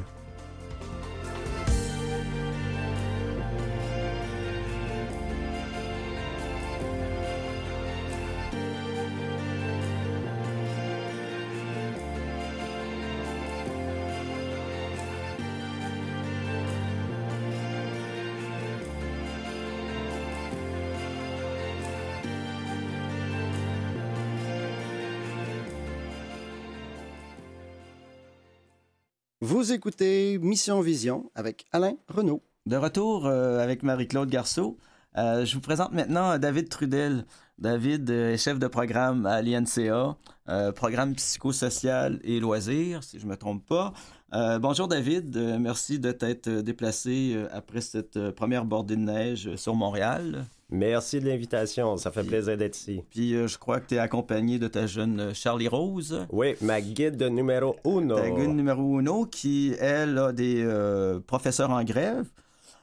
[29.49, 32.43] Vous écoutez Mission Vision avec Alain Renaud.
[32.65, 34.77] De retour euh, avec Marie-Claude Garceau.
[35.17, 37.25] Euh, je vous présente maintenant David Trudel.
[37.57, 40.17] David euh, est chef de programme à l'INCA,
[40.49, 43.93] euh, programme psychosocial et loisirs, si je ne me trompe pas.
[44.33, 49.01] Euh, bonjour David, Euh, merci de t'être déplacé euh, après cette euh, première bordée de
[49.01, 50.43] neige sur Montréal.
[50.69, 53.01] Merci de l'invitation, ça fait plaisir d'être ici.
[53.09, 56.25] Puis euh, je crois que tu es accompagné de ta jeune euh, Charlie Rose.
[56.29, 58.15] Oui, ma guide numéro uno.
[58.15, 62.25] Ta guide numéro uno qui, elle, a des euh, professeurs en grève.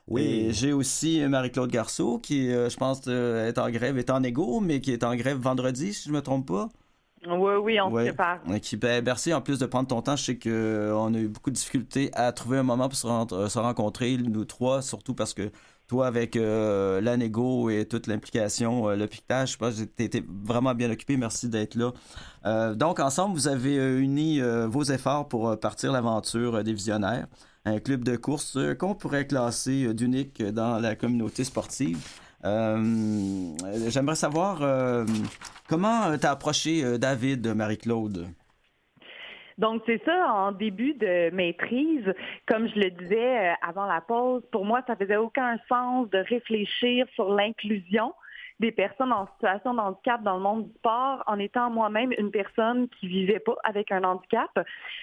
[0.08, 0.22] Oui.
[0.22, 4.22] Et j'ai aussi Marie-Claude Garceau qui, euh, je pense, euh, est en grève, est en
[4.22, 6.68] égo, mais qui est en grève vendredi, si je me trompe pas.
[7.26, 8.04] Oui, oui, on Ouais.
[8.04, 8.40] se prépare.
[8.60, 10.14] Qui, ben, merci en plus de prendre ton temps.
[10.16, 13.58] Je sais qu'on a eu beaucoup de difficultés à trouver un moment pour euh, se
[13.58, 15.50] rencontrer, nous trois, surtout parce que
[15.86, 20.24] toi, avec euh, l'anégo et toute l'implication, euh, le piquetage, je pense que tu été
[20.44, 21.16] vraiment bien occupé.
[21.16, 21.92] Merci d'être là.
[22.46, 27.26] Euh, donc, ensemble, vous avez euh, uni vos efforts pour partir l'aventure des visionnaires,
[27.64, 31.98] un club de course qu'on pourrait classer d'unique dans la communauté sportive.
[32.42, 35.06] J'aimerais savoir
[35.68, 38.26] comment tu as approché David, Marie-Claude?
[39.58, 42.12] Donc, c'est ça, en début de maîtrise,
[42.46, 46.18] comme je le disais euh, avant la pause, pour moi, ça faisait aucun sens de
[46.18, 48.12] réfléchir sur l'inclusion
[48.60, 52.30] des personnes en situation de handicap dans le monde du sport en étant moi-même une
[52.30, 54.50] personne qui vivait pas avec un handicap.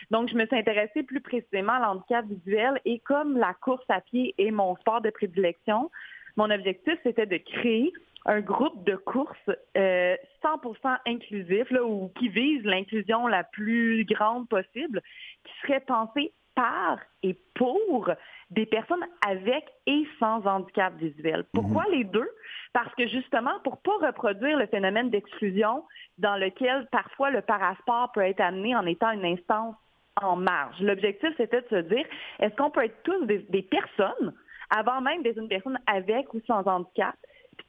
[0.10, 4.02] Donc, je me suis intéressée plus précisément à l'handicap visuel et comme la course à
[4.02, 5.92] pied est mon sport de prédilection,
[6.38, 7.92] mon objectif, c'était de créer
[8.26, 14.48] un groupe de course euh, 100% inclusif là, ou qui vise l'inclusion la plus grande
[14.48, 15.02] possible,
[15.44, 18.12] qui serait pensé par et pour
[18.50, 21.46] des personnes avec et sans handicap visuel.
[21.54, 22.30] Pourquoi les deux?
[22.74, 25.86] Parce que justement, pour pas reproduire le phénomène d'exclusion
[26.18, 29.76] dans lequel parfois le parasport peut être amené en étant une instance
[30.22, 30.80] en marge.
[30.82, 32.06] L'objectif, c'était de se dire,
[32.40, 34.34] est-ce qu'on peut être tous des, des personnes,
[34.70, 37.16] avant même d'être une personne avec ou sans handicap,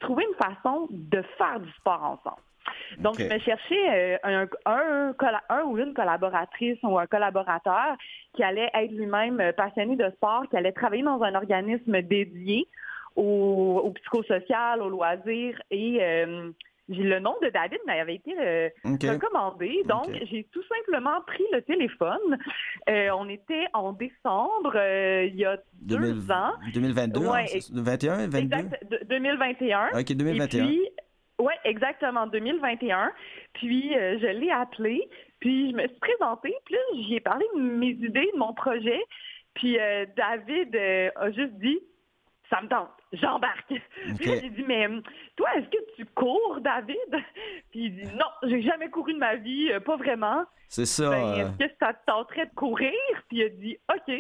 [0.01, 2.43] trouver une façon de faire du sport ensemble.
[2.99, 7.97] Donc, je me cherchais euh, un, un, colla- un ou une collaboratrice ou un collaborateur
[8.35, 12.69] qui allait être lui-même euh, passionné de sport, qui allait travailler dans un organisme dédié
[13.17, 15.61] au, au psychosocial, au loisir.
[15.71, 16.51] Et euh,
[16.89, 19.83] le nom de David m'avait été euh, recommandé.
[19.87, 22.39] Donc, j'ai tout simplement pris le téléphone.
[22.89, 26.53] Euh, on était en décembre, euh, il y a deux 2000 ans.
[26.75, 27.73] 2022, Ouais, hein, c'est ça?
[27.75, 28.39] 21, 22?
[28.39, 29.89] Exact, de- 2021.
[29.99, 30.65] OK, 2021.
[30.65, 30.81] Et puis,
[31.39, 33.13] ouais, exactement, 2021.
[33.55, 37.91] Puis, je l'ai appelé, puis je me suis présentée, puis j'y ai parlé de mes
[37.91, 39.01] idées, de mon projet.
[39.55, 39.77] Puis,
[40.17, 40.77] David
[41.17, 41.79] a juste dit,
[42.53, 43.67] ça me tente, j'embarque.
[43.69, 44.41] Puis là, OK.
[44.43, 44.87] j'ai dit, mais
[45.37, 47.25] toi, est-ce que tu cours, David?
[47.71, 50.45] Puis il dit, non, j'ai jamais couru de ma vie, euh, pas vraiment.
[50.69, 51.11] C'est ça.
[51.11, 52.93] Ben, euh, est-ce que ça te tenterait de courir?
[53.29, 54.15] Puis il a dit, OK.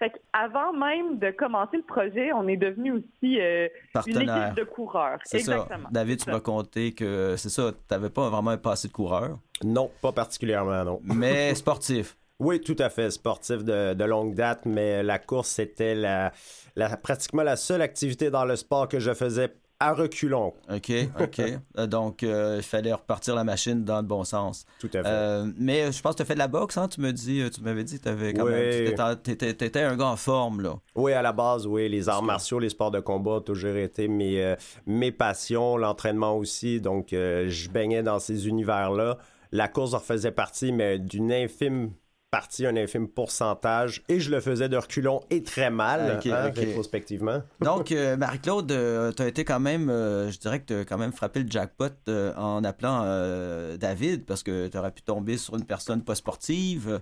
[0.00, 3.68] Fait qu'avant même de commencer le projet, on est devenu aussi euh,
[4.06, 5.18] une équipe de coureurs.
[5.24, 5.54] C'est ça.
[5.56, 5.88] Exactement.
[5.90, 6.30] David, tu ça.
[6.32, 10.12] m'as compté que c'est ça, tu n'avais pas vraiment un passé de coureur, Non, pas
[10.12, 11.00] particulièrement, non.
[11.02, 12.16] mais sportif.
[12.40, 13.10] Oui, tout à fait.
[13.10, 16.32] Sportif de, de longue date, mais la course, c'était la,
[16.76, 20.54] la- pratiquement la seule activité dans le sport que je faisais à reculons.
[20.72, 21.40] OK, OK.
[21.78, 24.66] Euh, Donc, euh, il fallait repartir la machine dans le bon sens.
[24.80, 25.08] Tout à fait.
[25.08, 26.88] Euh, mais je pense que tu as fait de la boxe, hein?
[26.88, 29.32] Tu me dis, tu m'avais dit que tu Oui.
[29.62, 30.74] étais- un gars en forme, là.
[30.96, 34.08] Oui, à la base, oui, les arts martiaux, les sports de combat ont toujours été
[34.08, 36.80] mes, euh, mes passions, l'entraînement aussi.
[36.80, 39.18] Donc, je baignais dans ces univers-là.
[39.52, 41.92] La course en faisait partie, mais d'une infime
[42.30, 44.02] partie, un infime pourcentage.
[44.08, 47.42] Et je le faisais de reculons et très mal, Ok, hein, rétrospectivement.
[47.60, 50.98] Donc, euh, Marie-Claude, tu as été quand même, euh, je dirais que tu as quand
[50.98, 55.36] même frappé le jackpot euh, en appelant euh, David, parce que tu aurais pu tomber
[55.38, 57.00] sur une personne pas sportive,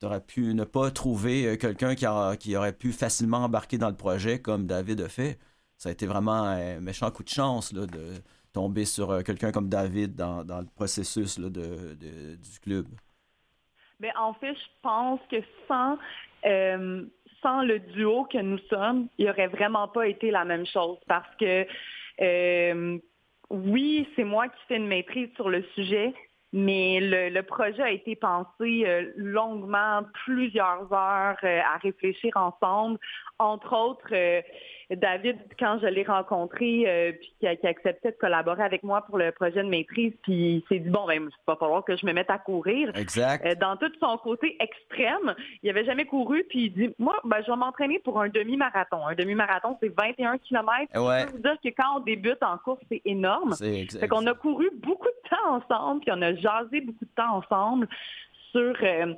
[0.00, 3.78] tu aurais pu ne pas trouver euh, quelqu'un qui, aura- qui aurait pu facilement embarquer
[3.78, 5.38] dans le projet comme David a fait.
[5.76, 8.12] Ça a été vraiment un méchant coup de chance là, de
[8.52, 12.86] tomber sur euh, quelqu'un comme David dans, dans le processus là, de, de- du club.
[14.00, 15.98] Mais en fait, je pense que sans,
[16.46, 17.04] euh,
[17.42, 21.34] sans le duo que nous sommes, il aurait vraiment pas été la même chose parce
[21.36, 21.66] que
[22.20, 22.98] euh,
[23.50, 26.14] oui, c'est moi qui fais une maîtrise sur le sujet,
[26.52, 32.98] mais le, le projet a été pensé euh, longuement, plusieurs heures euh, à réfléchir ensemble.
[33.38, 34.42] Entre autres, euh,
[34.90, 39.02] David, quand je l'ai rencontré, euh, puis qui, a- qui acceptait de collaborer avec moi
[39.02, 41.94] pour le projet de maîtrise, puis il s'est dit, bon, ben, il va falloir que
[41.96, 42.90] je me mette à courir.
[42.96, 43.44] Exact.
[43.44, 45.34] Euh, dans tout son côté extrême.
[45.62, 49.06] Il avait jamais couru, puis il dit Moi, ben, je vais m'entraîner pour un demi-marathon.
[49.06, 50.66] Un demi-marathon, c'est 21 km.
[50.94, 51.20] Ouais.
[51.20, 53.52] Je peux vous dire que quand on débute en course, c'est énorme.
[53.52, 54.00] C'est exact.
[54.00, 57.34] Fait qu'on a couru beaucoup de temps ensemble, puis on a jasé beaucoup de temps
[57.36, 57.88] ensemble
[58.52, 59.14] sur, euh,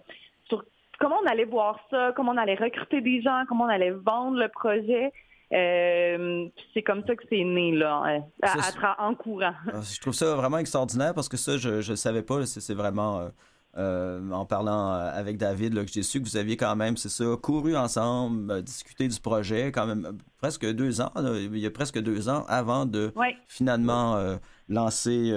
[0.49, 0.65] sur
[0.99, 4.37] comment on allait voir ça, comment on allait recruter des gens, comment on allait vendre
[4.39, 5.13] le projet.
[5.53, 9.53] Euh, c'est comme ça que c'est né, là, euh, à- en courant.
[9.73, 12.47] Ah, Je trouve ça vraiment extraordinaire parce que ça, je ne savais pas.
[12.47, 13.29] C'est vraiment
[13.77, 17.09] euh, en parlant avec David là, que j'ai su que vous aviez quand même, c'est
[17.09, 21.71] ça, couru ensemble, discuté du projet, quand même presque deux ans, là, il y a
[21.71, 23.37] presque deux ans avant de Ouais.
[23.47, 24.37] finalement euh,
[24.69, 25.31] lancer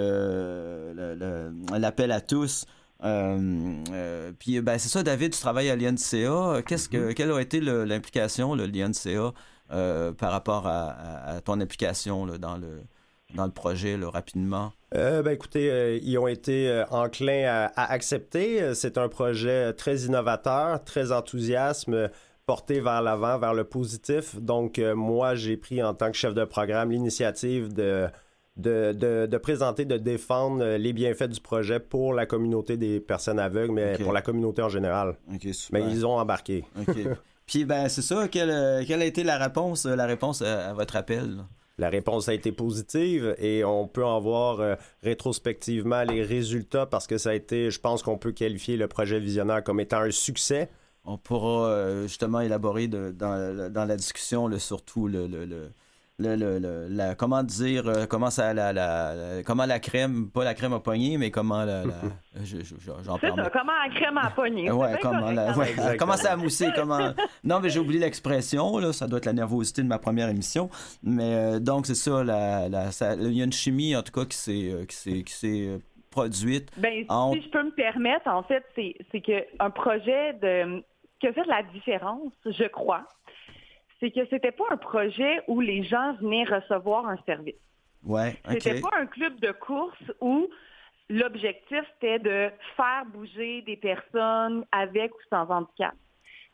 [1.78, 2.65] l'appel à tous.
[3.04, 6.62] Euh, euh, puis ben, c'est ça, David, tu travailles à l'INCA.
[6.65, 9.34] Qu'est-ce que, Quelle a été l'implication, de l'INCA,
[9.69, 12.82] par rapport à, à- à ton implication là, dans, le,
[13.36, 14.71] dans le projet, là, rapidement?
[14.95, 18.62] Euh, ben écoutez, euh, ils ont été euh, enclins à, à accepter.
[18.62, 22.08] Euh, C'est un projet très innovateur, très enthousiasme, euh,
[22.45, 24.36] porté vers l'avant, vers le positif.
[24.36, 28.06] Donc euh, moi, j'ai pris en tant que chef de programme l'initiative de,
[28.58, 32.99] de, de, de présenter, de défendre euh, les bienfaits du projet pour la communauté des
[32.99, 35.15] personnes aveugles, mais pour la communauté en général.
[35.34, 35.84] OK, super.
[35.84, 36.65] Mais ils ont embarqué.
[36.80, 36.95] OK.
[37.54, 38.28] Puis, ben, c'est ça.
[38.28, 41.36] Quelle, euh, quelle a été la réponse, euh, la réponse à, à votre appel?
[41.38, 41.48] là?
[41.78, 47.06] La réponse a été positive et on peut en voir euh, rétrospectivement les résultats parce
[47.06, 50.10] que ça a été, je pense qu'on peut qualifier le projet visionnaire comme étant un
[50.10, 50.72] succès.
[51.06, 55.70] On pourra euh, justement élaborer de- dans, dans la discussion là, surtout le, le, le,
[56.20, 60.30] le- le- le- la, comment dire euh, comment ça la, la- la- comment la crème
[60.30, 61.93] pas la crème a pogné mais comment la, la-
[62.43, 64.72] je- je- je- j'en parle ça, comment la crème à pogner.
[64.72, 67.14] Ouais, comment, correct, ouais, comment ça a moussé, comment...
[67.43, 70.70] Non, mais j'ai oublié l'expression, là, ça doit être la nervosité de ma première émission.
[71.01, 74.11] Mais euh, donc, c'est ça, la, la- ça- il y a une chimie, en tout
[74.11, 75.80] cas, qui s'est, euh, qui s'est, qui s'est
[76.11, 76.70] produite.
[76.78, 80.84] Ben, En- si je peux me permettre, en fait, c'est, c'est qu'un projet de,
[81.20, 83.03] qui a fait la différence, je crois,
[84.04, 87.56] c'est que c'était pas un projet où les gens venaient recevoir un service.
[88.04, 88.58] Ouais, OK.
[88.60, 90.49] C'était pas un club de course où
[91.10, 95.93] l'objectif, c'était de faire bouger des personnes avec ou sans handicap.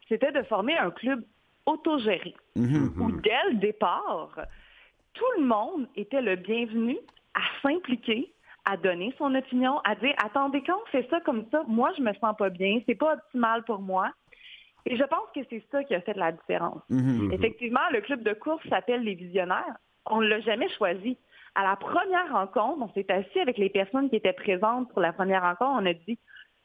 [0.07, 1.23] C'était de former un club
[1.65, 3.01] autogéré, Mhm.
[3.01, 4.39] où dès le départ,
[5.13, 6.97] tout le monde était le bienvenu
[7.33, 8.31] à s'impliquer,
[8.65, 12.03] à donner son opinion, à dire attendez quand on fait ça comme ça, moi je
[12.03, 14.11] me sens pas bien, c'est pas optimal pour moi.
[14.85, 16.81] Et je pense que c'est ça qui a fait la différence.
[16.89, 17.31] Mhm.
[17.33, 19.75] Effectivement, le club de course s'appelle les Visionnaires.
[20.05, 21.17] On ne l'a jamais choisi.
[21.55, 25.13] À la première rencontre, on s'est assis avec les personnes qui étaient présentes pour la
[25.13, 25.81] première rencontre.
[25.81, 26.17] On a dit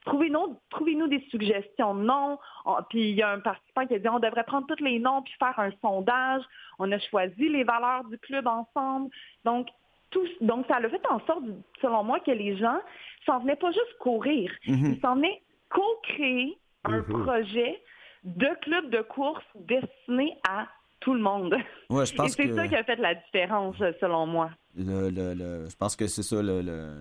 [0.05, 2.39] trouvez-nous trouvez des suggestions de noms.
[2.67, 4.99] On- puis il y a un participant qui a dit on devrait prendre tous les
[4.99, 6.43] noms puis faire un sondage.
[6.79, 9.11] On a choisi les valeurs du club ensemble.
[9.45, 9.69] Donc,
[10.11, 11.43] tout, donc ça a fait en sorte,
[11.81, 12.79] selon moi, que les gens
[13.27, 14.53] s'en venaient pas juste courir.
[14.67, 14.95] Mhm.
[14.95, 15.41] Ils s'en venaient
[15.71, 17.81] co-créer un projet
[18.25, 20.67] de club de course destiné à
[21.01, 21.55] tout le monde.
[21.91, 24.51] Ouais, je Et pense c'est que ça qui a fait la différence, selon moi.
[24.77, 26.95] le, le- le- je pense que c'est ça le, le-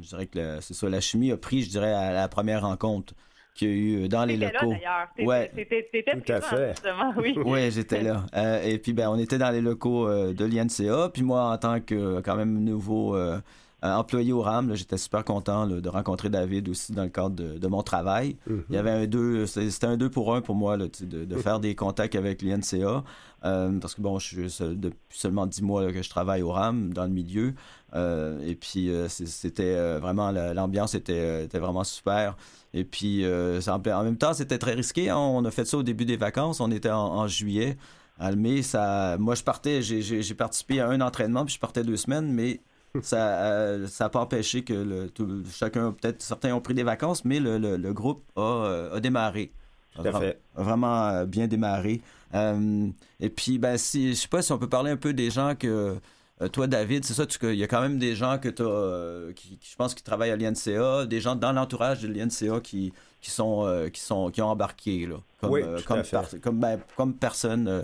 [0.00, 2.62] je dirais que le- c'est ça la chimie a pris, je dirais à la première
[2.62, 3.14] rencontre
[3.54, 4.70] qu'il y a eu dans les là, locaux.
[4.72, 5.08] d'ailleurs.
[5.16, 5.50] T'étais- Ouais.
[5.54, 6.68] T'étais t'étais Tout à fait.
[6.70, 7.34] justement, oui.
[7.44, 8.24] Oui, j'étais là.
[8.34, 11.10] Euh, et puis, ben, on était dans les locaux euh, de l'INCA.
[11.12, 13.38] Puis moi, en tant que euh, quand même nouveau euh,
[13.84, 17.30] euh, employé au RAM, j'étais super content là, de rencontrer David aussi dans le cadre
[17.36, 18.36] de, de mon travail.
[18.70, 21.36] Il y avait un deux, c'était un deux pour un pour moi là, de, de
[21.36, 23.02] faire des contacts avec l'INCA.
[23.44, 26.42] Euh, parce que bon, je suis seul- depuis seulement dix mois là, que je travaille
[26.42, 27.54] au RAM dans le milieu.
[27.94, 32.36] Euh, et puis euh, c'était vraiment la- l'ambiance était, était vraiment super.
[32.74, 33.24] Et puis
[33.60, 35.10] ça en, en même temps c'était très risqué.
[35.10, 35.16] hein.
[35.18, 36.60] On a fait ça au début des vacances.
[36.60, 37.76] On était en, en juillet.
[38.18, 41.96] À mai, ça, moi je partais, j'ai participé à un entraînement puis je partais deux
[41.96, 42.60] semaines, mais
[43.00, 46.82] ça euh, ça n'a pas empêché que le, tout- chacun, peut-être certains ont pris des
[46.82, 49.50] vacances, mais le, le- le groupe a, euh, a démarré.
[49.94, 50.40] Tout à fait.
[50.54, 52.00] Vraiment euh, bien démarré.
[52.34, 52.88] Euh,
[53.20, 55.54] et puis, ben, si, je sais pas si on peut parler un peu des gens
[55.54, 55.96] que.
[56.40, 59.34] euh, toi, David, c'est ça, tu- il y a quand même des gens que tu
[59.34, 62.92] qui, qui, je pense, qui travaillent à l'INCA, des gens dans l'entourage de l'INCA qui,
[63.20, 66.24] qui, sont, euh, qui, sont, qui ont embarqué, là, comme, Oui, euh, comme, par-
[66.54, 67.82] ben, comme personne euh,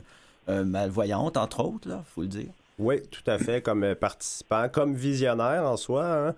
[0.48, 2.48] euh, malvoyante, entre autres, là, faut le dire.
[2.78, 6.04] Oui, tout à fait, comme euh, participant, comme visionnaire en soi.
[6.06, 6.34] hein.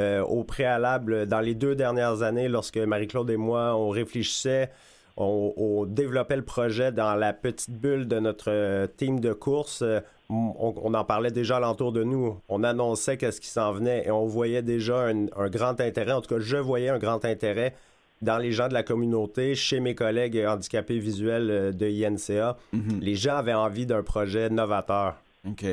[0.00, 4.70] Euh, au préalable, dans les deux dernières années, lorsque Marie-Claude et moi, on réfléchissait,
[5.16, 9.84] on, on développait le projet dans la petite bulle de notre euh, team de course,
[10.30, 12.36] on, on en parlait déjà alentour de nous.
[12.48, 16.20] On annonçait qu'est-ce qui s'en venait et on voyait déjà un, un grand intérêt, en
[16.20, 17.76] tout cas, je voyais un grand intérêt
[18.20, 22.56] dans les gens de la communauté, chez mes collègues handicapés visuels de INCA.
[22.72, 22.98] Mhm.
[23.00, 25.14] Les gens avaient envie d'un projet novateur.
[25.46, 25.64] OK.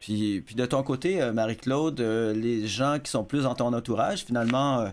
[0.00, 3.72] Puis, puis de ton côté, euh, Marie-Claude, euh, les gens qui sont plus dans ton
[3.72, 4.86] entourage, finalement,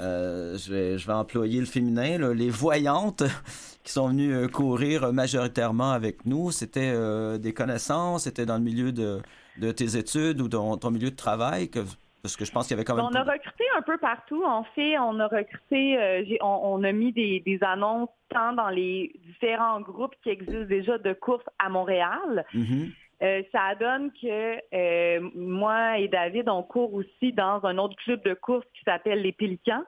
[0.00, 3.22] euh, je, vais, je vais employer le féminin, là, les voyantes
[3.84, 8.92] qui sont venues courir majoritairement avec nous, c'était euh, des connaissances, c'était dans le milieu
[8.92, 9.20] de,
[9.58, 11.80] de tes études ou dans ton milieu de travail, que,
[12.22, 13.04] parce que je pense qu'il y avait quand même...
[13.04, 14.42] On a recruté un peu partout.
[14.44, 18.70] En fait, on a recruté, euh, on, on a mis des, des annonces tant dans
[18.70, 22.46] les différents groupes qui existent déjà de courses à Montréal.
[22.54, 22.92] Mhm.
[23.22, 28.22] Euh, ça donne que euh, moi et David, on court aussi dans un autre club
[28.24, 29.84] de course qui s'appelle les Pélicans,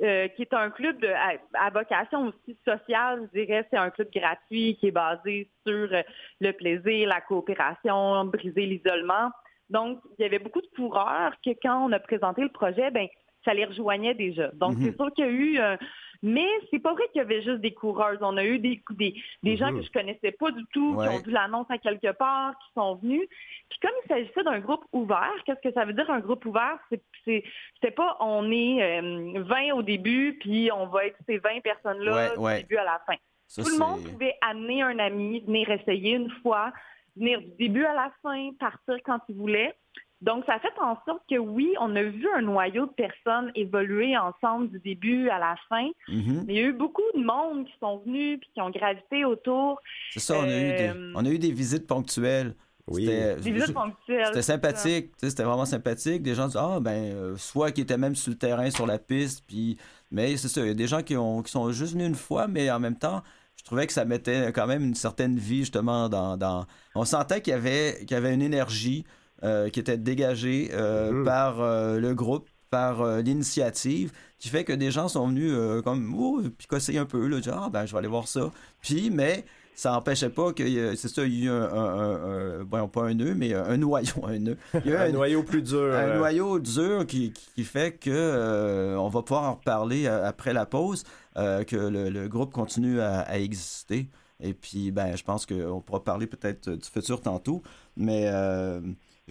[0.00, 3.66] euh, qui est un club de, à, à vocation aussi sociale, je dirais.
[3.70, 6.02] C'est un club gratuit qui est basé sur euh,
[6.40, 9.30] le plaisir, la coopération, briser l'isolement.
[9.70, 13.08] Donc, il y avait beaucoup de coureurs que quand on a présenté le projet, ben
[13.44, 14.48] ça les rejoignait déjà.
[14.52, 14.84] Donc, Mhm.
[14.84, 15.76] c'est sûr qu'il y a eu...
[16.24, 18.18] euh, mais c'est pas vrai qu'il y avait juste des coureuses.
[18.20, 19.80] On a eu des, des, des gens Mhm.
[19.80, 21.08] que je connaissais pas du tout, Ouais.
[21.08, 23.28] qui ont vu l'annonce à quelque part, qui sont venus.
[23.70, 26.78] Puis comme il s'agissait d'un groupe ouvert, qu'est-ce que ça veut dire un groupe ouvert?
[27.24, 32.12] C'est pas on est euh, 20 au début, puis on va être ces 20 personnes-là
[32.14, 32.60] Ouais, du ouais.
[32.62, 33.14] début à la fin.
[33.46, 36.70] Ça, Tout le monde pouvait amener un ami, venir essayer une fois,
[37.16, 39.74] venir du début à la fin, partir quand il voulait.
[40.20, 43.52] Donc, ça a fait en sorte que oui, on a vu un noyau de personnes
[43.54, 45.88] évoluer ensemble du début à la fin.
[46.08, 46.44] Mhm.
[46.46, 49.24] Mais il y a eu beaucoup de monde qui sont venus puis qui ont gravité
[49.24, 49.80] autour.
[50.10, 52.54] C'est ça, on a, eu des, Euh, on a eu des visites ponctuelles.
[52.88, 53.04] Oui.
[53.04, 54.26] C'était- Des visites ponctuelles.
[54.26, 56.22] C'était sympathique, c'était vraiment sympathique.
[56.22, 58.98] Des gens disent ah ben euh, soit qui étaient même sur le terrain, sur la
[58.98, 59.76] piste, puis
[60.10, 62.14] mais c'est ça, il y a des gens qui ont qui sont juste venus une
[62.14, 63.22] fois, mais en même temps,
[63.56, 66.64] je trouvais que ça mettait quand même une certaine vie justement dans, dans...
[66.94, 69.12] on sentait qu'il y avait qu'il y avait une énergie euh,
[69.42, 71.24] qui était dégagée euh, Mhm.
[71.24, 75.80] par euh, le groupe, par euh, l'initiative, qui fait que des gens sont venus euh,
[75.82, 78.50] comme oh, picosser un peu là, dire ah ben je vais aller voir ça,
[78.82, 82.64] puis mais ça n'empêchait pas que euh, c'est ça, il y a eu un, un-
[82.64, 84.56] bon, pas un nœud, mais un noyau, un nœud.
[84.84, 85.78] Il y a eu Un noyau plus dur.
[85.94, 90.26] un euh, noyau dur qui, qui fait que euh, on va pouvoir en reparler euh,
[90.26, 91.04] après la pause,
[91.36, 94.08] euh, que le, le groupe continue à, à exister.
[94.40, 97.62] Et puis, ben, je pense qu'on pourra parler peut-être du futur tantôt.
[97.96, 98.80] Mais, euh,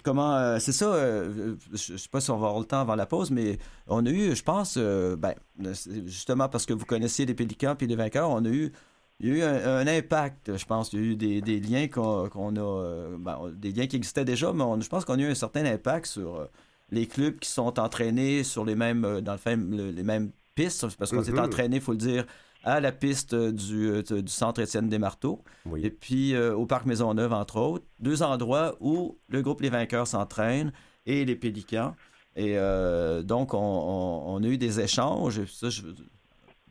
[0.04, 3.06] Comment, c'est ça, je ne sais pas si on va avoir le temps avant la
[3.06, 5.34] pause, mais on a eu, je pense, ben,
[6.06, 8.72] justement parce que vous connaissiez les Pélicans puis les vainqueurs, on a eu
[9.20, 10.93] il y a eu un, impact, je pense.
[10.93, 14.54] Il y a eu des, liens qu'on a, euh, ben, des liens qui existaient déjà,
[14.54, 16.45] mais je pense qu'on a eu un certain impact sur euh,
[16.91, 21.12] les clubs qui sont entraînés sur les mêmes, euh, dans le les mêmes pistes, parce
[21.12, 21.45] qu'on s'est mm-hmm.
[21.45, 22.26] entraîné, il faut le dire,
[22.64, 25.43] à la piste du, centre Étienne des Marteaux,
[25.78, 30.74] et puis au Parc Maisonneuve, entre autres, deux endroits où le groupe Les Vainqueurs s'entraîne
[31.05, 31.95] et les Pélicans.
[32.36, 32.58] Et
[33.24, 35.39] donc, on, a eu des échanges.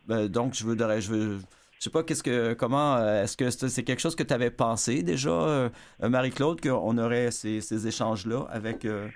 [0.07, 1.39] Ben, donc, je veux, je veux
[1.79, 4.51] je sais pas qu'est-ce que comment euh, est-ce que c'est quelque chose que tu avais
[4.51, 5.69] pensé déjà, euh,
[6.01, 9.09] Marie-Claude, qu'on aurait ces, échanges-là avec, euh,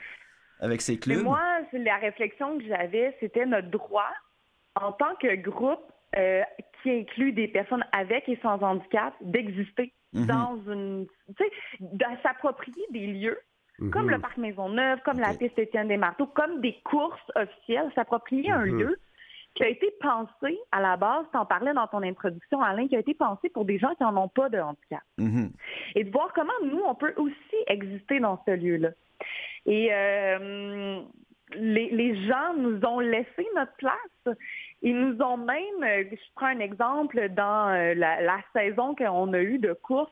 [0.60, 1.22] avec ces clubs?
[1.22, 1.40] moi,
[1.72, 4.10] la réflexion que j'avais, c'était notre droit
[4.74, 5.80] en tant que groupe
[6.82, 10.26] qui inclut des personnes avec et sans handicap d'exister mhm.
[10.26, 11.06] dans une.
[11.36, 11.50] Tu sais,
[11.80, 13.38] de s'approprier des lieux.
[13.92, 14.10] Comme mhm.
[14.10, 18.66] le parc Maisonneuve, comme la piste Étienne des Marteaux, comme des courses officielles, s'approprier un
[18.66, 18.78] mhm.
[18.78, 19.00] lieu
[19.54, 22.96] qui a été pensé à la base, tu en parlais dans ton introduction, Alain, qui
[22.96, 25.02] a été pensé pour des gens qui n'en ont pas de handicap.
[25.94, 28.90] Et de voir comment nous, on peut aussi exister dans ce lieu-là.
[29.66, 31.00] Et euh,
[31.54, 34.36] les, gens nous ont laissé notre place.
[34.82, 39.32] Ils nous ont même, euh, je prends un exemple, dans euh, la, la saison qu'on
[39.32, 40.10] a eue de course,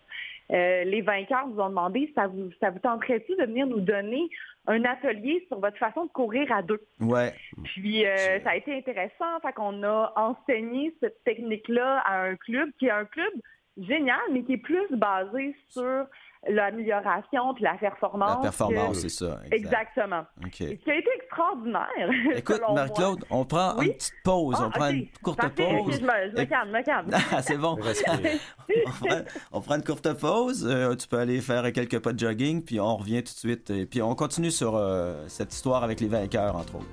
[0.50, 4.30] euh, les vainqueurs nous ont demandé ça vous ça vous tenterait-tu de venir nous donner
[4.66, 6.80] un atelier sur votre façon de courir à deux?
[7.00, 7.34] Ouais.
[7.64, 12.70] Puis euh, ça a été intéressant, fait qu'on a enseigné cette technique-là à un club
[12.78, 13.32] qui est un club
[13.76, 16.06] génial, mais qui est plus basé sur
[16.46, 18.36] l'amélioration puis la performance.
[18.36, 19.40] La performance, c'est ça.
[19.50, 20.24] Exactement.
[20.46, 20.64] Okay.
[20.64, 22.10] Et ce qui a été extraordinaire.
[22.36, 24.56] Écoute, Marie-Claude, on prend une petite pause.
[24.60, 26.00] on ah, prend une courte pause.
[26.00, 27.10] Je me, je me calme, me calme.
[27.30, 27.76] Ah, c'est bon.
[29.52, 30.66] on, prend, une courte pause.
[30.66, 33.70] Euh, tu peux aller faire quelques pas de jogging, puis on revient tout de suite.
[33.70, 36.86] Et puis on continue sur euh, cette histoire avec les vainqueurs, entre autres.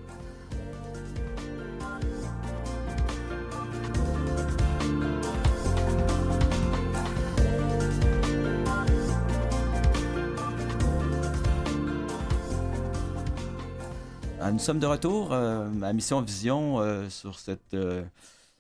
[14.52, 18.04] Nous sommes de retour euh, à Mission Vision euh, sur cette, euh,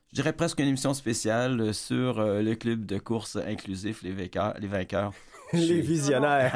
[0.10, 4.56] je dirais presque une émission spéciale sur le club de course inclusif, les vainqueurs.
[4.60, 5.14] Les, vainqueurs.
[5.54, 6.56] les visionnaires.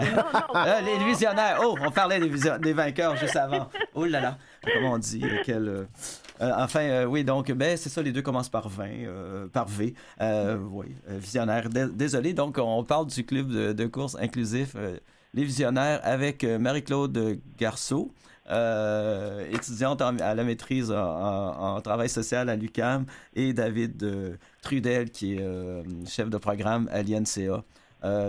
[0.84, 1.60] les visionnaires.
[1.64, 3.70] Oh, on parlait des, des, vainqueurs juste avant.
[3.94, 4.38] Oh là là.
[4.74, 5.88] Comment on dit quel,
[6.40, 9.94] enfin, oui, donc, ben, c'est ça, les deux commencent par 20, par V.
[10.72, 11.70] oui, visionnaire.
[11.70, 14.76] Désolé, donc, on parle du club de, de course inclusif,
[15.34, 18.14] les visionnaires, avec Marie-Claude Garceau.
[18.52, 25.36] Euh, étudiante à la maîtrise en, travail social à l'UCAM, et David euh, Trudel, qui
[25.36, 27.64] est euh, chef de programme à l'INCA.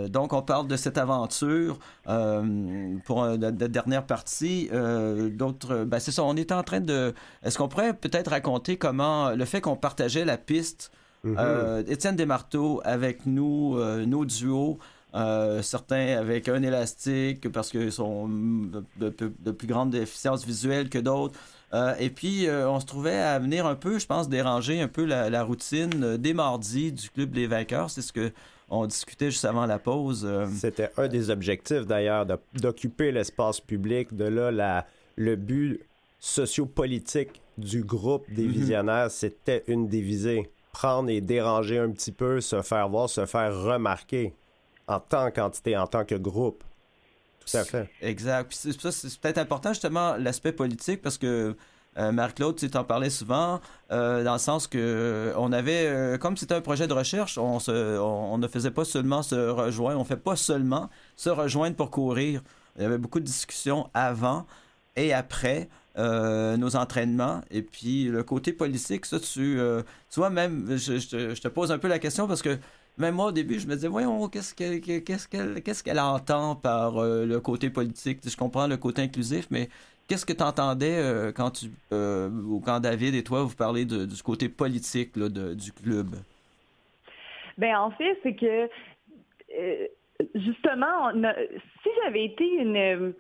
[0.08, 4.68] donc, on parle de cette aventure pour la, dernière partie.
[4.68, 6.22] D'autres, ben, c'est ça.
[6.24, 7.14] On est en train de.
[7.42, 10.90] Est-ce qu'on pourrait peut-être raconter comment le fait qu'on partageait la piste,
[11.24, 11.90] mm-hmm.
[11.90, 14.78] Étienne Desmarteaux avec nous, nos duos.
[15.14, 21.38] Euh, certains avec un élastique parce qu'ils sont de, plus grande efficience visuelle que d'autres.
[21.72, 24.88] Euh, et puis, euh, on se trouvait à venir un peu, je pense, déranger un
[24.88, 27.90] peu la, routine des mardis du Club des Vainqueurs.
[27.90, 28.32] C'est ce que
[28.72, 30.28] on discutait juste avant la pause.
[30.56, 34.14] C'était un des objectifs, d'ailleurs, d'occuper l'espace public.
[34.14, 34.86] De là, la,
[35.16, 35.80] le but
[36.20, 38.52] sociopolitique du groupe des mhm.
[38.52, 40.48] visionnaires, c'était une divisée.
[40.72, 44.34] Prendre et déranger un petit peu, se faire voir, se faire remarquer
[44.90, 46.64] en tant qu'entité, en tant que groupe.
[47.40, 47.88] Tout à fait.
[48.02, 48.48] Exact.
[48.48, 51.56] Puis c'est peut-être important justement l'aspect politique parce que
[51.98, 53.60] euh, Marc-Claude, tu en parlais souvent,
[53.90, 58.38] euh, dans le sens que euh, on avait, comme c'était un projet de recherche, on,
[58.38, 62.42] ne faisait pas seulement se rejoindre, on fait pas seulement se rejoindre pour courir.
[62.76, 64.46] Il y avait beaucoup de discussions avant
[64.96, 65.68] et après.
[65.96, 69.58] nos entraînements et puis le côté politique ça tu
[70.08, 72.56] tu vois même je, te pose un peu la question parce que
[73.00, 77.70] même moi, au début, je me disais, voyons, qu'est-ce qu'elle entend par euh, le côté
[77.70, 78.20] politique?
[78.22, 79.68] Je comprends le côté inclusif, mais
[80.08, 82.30] qu'est-ce que tu entendais euh, quand tu euh,
[82.64, 86.16] quand David et toi vous parlez du côté politique du club?
[87.58, 88.68] Ben en fait, c'est que
[90.34, 91.10] justement,
[91.82, 93.14] si j'avais été une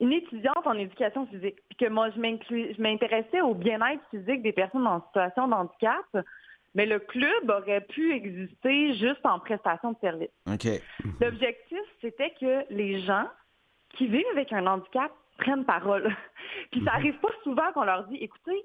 [0.00, 4.86] une étudiante en éducation physique, puis que moi je m'intéressais au bien-être physique des personnes
[4.86, 6.04] en situation de handicap,
[6.74, 10.30] mais le club aurait pu exister juste en prestation de service.
[11.20, 13.28] L'objectif, c'était que les gens
[13.90, 16.14] qui vivent avec un handicap prennent parole.
[16.72, 17.20] Puis ça n'arrive mhm.
[17.20, 18.64] pas souvent qu'on leur dit, écoutez,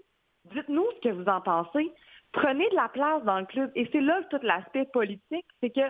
[0.53, 1.91] dites-nous ce que vous en pensez,
[2.31, 3.71] prenez de la place dans le club.
[3.75, 5.89] Et c'est là tout l'aspect politique, c'est que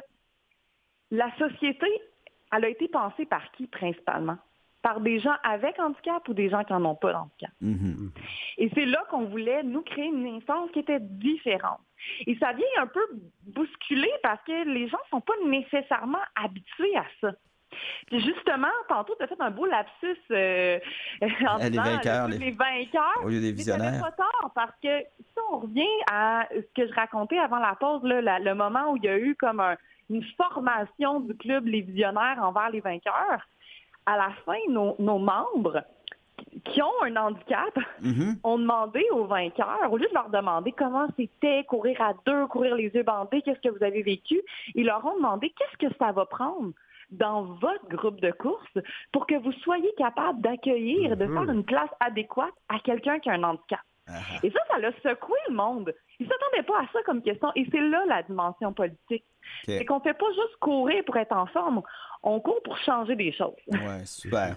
[1.11, 1.87] la société,
[2.51, 4.37] elle a été pensée par qui principalement?
[4.81, 7.51] par des gens avec handicap ou des gens qui n'en ont pas d'handicap?
[7.61, 8.11] Mhm.
[8.57, 11.81] Et c'est là qu'on voulait, nous, créer une instance qui était différente.
[12.27, 13.01] Et ça vient un peu
[13.47, 17.31] bousculer parce que les gens ne sont pas nécessairement habitués à ça.
[18.07, 20.79] Puis justement, tantôt, tu as fait un beau lapsus euh,
[21.47, 23.23] en Les disant vainqueurs, le- les- vainqueurs.
[23.23, 24.01] Au lieu des visionnaires.
[24.01, 28.03] pas tort, parce que si on revient à ce que je racontais avant la pause,
[28.03, 29.77] là, la- le moment où il y a eu comme un-
[30.09, 33.47] une formation du club Les Visionnaires envers les vainqueurs,
[34.07, 35.83] à la fin, nos, nos membres
[36.65, 38.37] qui ont un handicap Mhm.
[38.43, 42.75] ont demandé aux vainqueurs, au lieu de leur demander comment c'était courir à deux, courir
[42.75, 44.41] les yeux bandés, qu'est-ce que vous avez vécu,
[44.75, 46.71] ils leur ont demandé qu'est-ce que ça va prendre
[47.11, 48.77] dans votre groupe de course
[49.11, 51.33] pour que vous soyez capable d'accueillir, de Mhm.
[51.33, 53.79] faire une place adéquate à quelqu'un qui a un handicap.
[54.07, 55.93] Ah, Et ça, ça l'a secoué le monde.
[56.19, 57.51] Ils ne s'attendaient pas à ça comme question.
[57.55, 59.23] Et c'est là la dimension politique.
[59.65, 61.81] C'est qu'on fait pas juste courir pour être en forme,
[62.23, 63.53] on court pour changer des choses.
[63.67, 64.55] Ouais, super.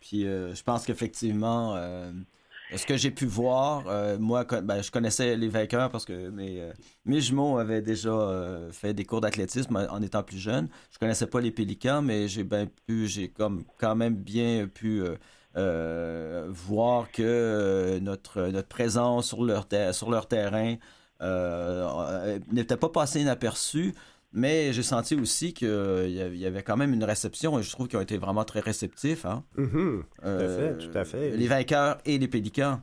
[0.00, 2.10] Puis euh, je pense qu'effectivement, euh,
[2.74, 6.70] ce que j'ai pu voir, euh, moi, ben, je connaissais les vainqueurs parce que mes,
[7.04, 10.68] mes jumeaux avaient déjà fait des cours d'athlétisme en étant plus jeunes.
[10.90, 15.02] Je connaissais pas les pélicans, mais j'ai bien pu, j'ai comme quand même bien pu
[15.54, 20.76] voir que notre, notre présence sur leur, sur leur terrain
[22.52, 23.94] n'était pas passée inaperçue.
[24.32, 27.98] Mais j'ai senti aussi qu'il y avait quand même une réception et je trouve qu'ils
[27.98, 29.24] ont été vraiment très réceptifs.
[29.24, 29.44] Hein?
[29.56, 30.04] Mhm.
[30.24, 31.36] Euh, fait, tout à fait.
[31.36, 32.80] Les vainqueurs et les pélicans.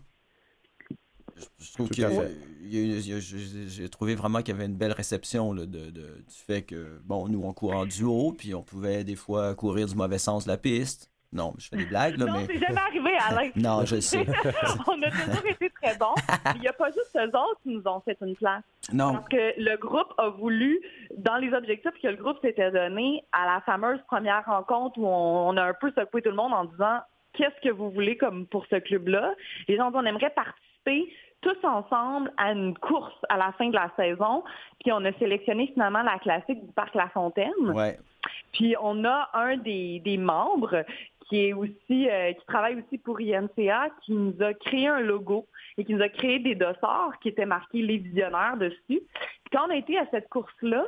[1.36, 3.20] Je, je trouve Tout que à j'ai
[3.68, 7.00] j'ai trouvé vraiment qu'il y avait une belle réception là, de, de- du fait que,
[7.04, 10.46] bon, nous, on court en duo, puis on pouvait des fois courir du mauvais sens
[10.46, 11.10] de la piste.
[11.34, 12.46] Non, je fais des blagues, là, non, mais...
[12.48, 13.50] c'est jamais arrivé, Alain.
[13.56, 14.26] Non, je sais.
[14.88, 16.14] on a toujours été très bons.
[16.56, 18.64] Il n'y a pas juste eux autres qui nous ont fait une place.
[18.92, 20.80] Non, Parce que le groupe a voulu,
[21.18, 25.50] dans les objectifs que le groupe s'était donné, à la fameuse première rencontre où on,
[25.50, 27.00] on a un peu secoué tout le monde en disant
[27.34, 29.34] qu'est-ce que vous voulez comme pour ce club-là?
[29.68, 31.12] Les gens ont dit on aimerait participer
[31.42, 34.44] tous ensemble à une course à la fin de la saison.
[34.80, 37.52] Puis on a sélectionné finalement la classique du Parc La Fontaine.
[37.60, 37.98] ouais.
[38.52, 40.86] Puis on a un des, des membres
[41.28, 45.48] qui est aussi euh, qui travaille aussi pour INCA qui nous a créé un logo
[45.78, 48.78] et qui nous a créé des dossards qui étaient marqués les visionnaires dessus.
[48.88, 50.86] Puis quand on a été à cette course-là,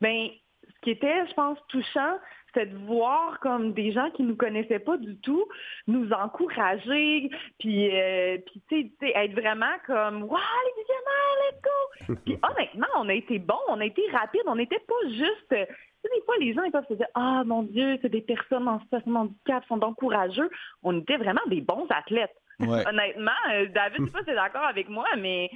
[0.00, 0.28] ben
[0.68, 2.18] ce qui était, je pense, touchant,
[2.54, 5.44] c'est de voir comme des gens qui nous connaissaient pas du tout
[5.86, 12.14] nous encourager, puis, euh, puis tu sais, être vraiment comme Waouh, les visionnaires, let's go!
[12.24, 15.68] Puis honnêtement, on a été bons, on a été rapides, on n'était pas juste.
[16.04, 18.80] Des fois, les gens ils peuvent se dire Ah mon Dieu, c'est des personnes en
[18.80, 20.50] situation de handicap, sont donc courageux.
[20.82, 22.34] On était vraiment des bons athlètes.
[22.60, 22.86] Ouais.
[22.86, 25.48] Honnêtement, euh, David, je sais pas si tu es d'accord avec moi, mais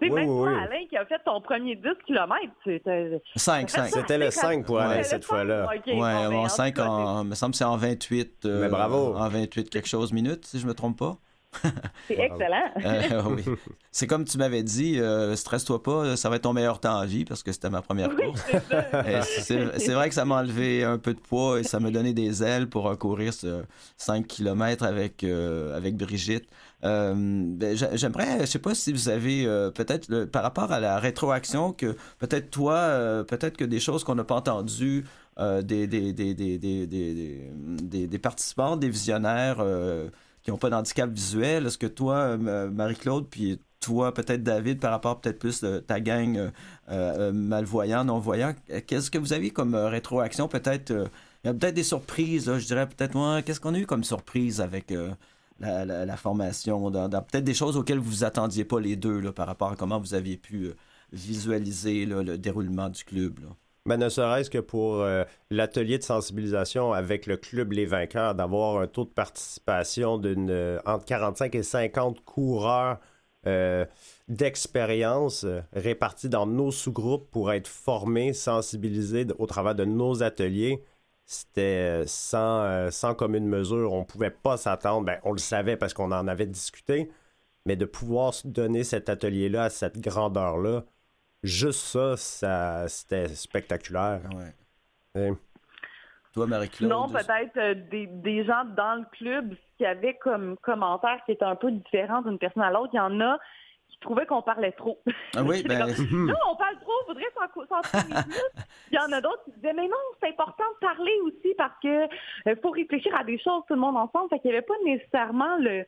[0.00, 0.64] tu sais, Oui, même oui, toi, oui.
[0.64, 3.20] Alain, qui a fait ton premier 10 km, c'était.
[3.36, 3.84] 5, 5.
[3.88, 5.66] C'était le 5 pour Alain cette fois-là.
[5.66, 7.76] Ok, Ouais, bon, ben, en en 5, tout cas, en, me semble que c'est en
[7.76, 8.44] 28.
[8.46, 9.14] euh, Mais bravo.
[9.16, 11.16] En 28 quelque chose minutes, si je me trompe pas.
[12.06, 12.70] C'est excellent.
[12.84, 13.44] Euh, oui.
[13.90, 17.06] C'est comme tu m'avais dit, euh, stresse-toi pas, ça va être ton meilleur temps à
[17.06, 18.42] vie parce que c'était ma première course.
[19.44, 19.58] c'est.
[19.58, 22.42] Euh, vrai que ça m'a enlevé un peu de poids et ça m'a donné des
[22.42, 23.62] ailes pour euh, courir ce
[23.96, 26.44] 5 km avec, euh, avec Brigitte.
[26.84, 30.78] Euh, ben, j'a- J'aimerais, je sais pas si vous avez euh, peut-être par rapport à
[30.78, 35.04] la rétroaction que peut-être toi, euh, peut-être que des choses qu'on n'a pas entendues
[35.40, 40.08] euh, des, des, des, des, des, des, participants, des visionnaires euh,
[40.48, 41.66] qui n'ont pas d'handicap visuel.
[41.66, 46.00] Est-ce que toi, euh, Marie-Claude, puis toi, peut-être David, par rapport peut-être plus de ta
[46.00, 46.50] gang euh,
[46.88, 48.54] euh, malvoyants, non-voyants,
[48.86, 50.48] qu'est-ce que vous avez comme rétroaction?
[50.48, 50.90] Peut-être,
[51.44, 54.04] il y a peut-être des surprises, je dirais peut-être, ouais, qu'est-ce qu'on a eu comme
[54.04, 54.90] surprise avec
[55.60, 56.90] la, formation?
[56.90, 60.14] Peut-être des choses auxquelles vous vous attendiez pas les deux par rapport à comment vous
[60.14, 60.70] aviez pu
[61.12, 63.38] visualiser le déroulement du club.
[63.88, 68.82] Ben, ne serait-ce que pour euh, l'atelier de sensibilisation avec le club Les Vainqueurs, d'avoir
[68.82, 73.00] un taux de participation d'une euh, entre 45 et 50 coureurs
[73.46, 73.86] euh,
[74.28, 80.84] d'expérience répartis dans nos sous-groupes pour être formés, sensibilisés au travers de nos ateliers.
[81.24, 83.94] C'était sans, sans commune mesure.
[83.94, 85.06] On ne pouvait pas s'attendre.
[85.06, 87.10] Ben, on le savait parce qu'on en avait discuté,
[87.64, 90.84] mais de pouvoir donner cet atelier-là à cette grandeur-là,
[91.42, 94.20] juste ça, ça c'était spectaculaire.
[94.34, 94.54] Ouais.
[95.22, 95.32] Et-
[96.34, 96.90] Toi, Marie-Claude.
[96.90, 101.44] Sinon, peut-être euh, des, des gens dans le club qui avaient comme commentaire qui était
[101.44, 102.90] un peu différent d'une personne à l'autre.
[102.92, 103.38] Il y en a
[103.88, 105.00] qui trouvaient qu'on parlait trop.
[105.34, 108.62] Ah oui, ben, comme, Là, on parle trop, faudrait s'en cou- s'en trouver plus.
[108.92, 111.72] Il y en a d'autres qui disaient, mais non, c'est important de parler aussi parce
[111.82, 112.04] que
[112.48, 114.28] euh, faut réfléchir à des choses tout le monde ensemble.
[114.28, 115.86] Fait qu'il n'y avait pas nécessairement le,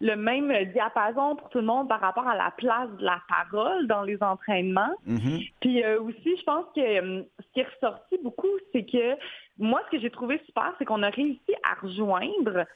[0.00, 3.86] le même diapason pour tout le monde par rapport à la place de la parole
[3.86, 4.94] dans les entraînements.
[5.06, 5.40] mhm.
[5.60, 9.16] Puis euh, aussi, je pense que euh, ce qui est ressorti beaucoup, c'est que
[9.58, 12.66] moi, ce que j'ai trouvé super, c'est qu'on a réussi à rejoindre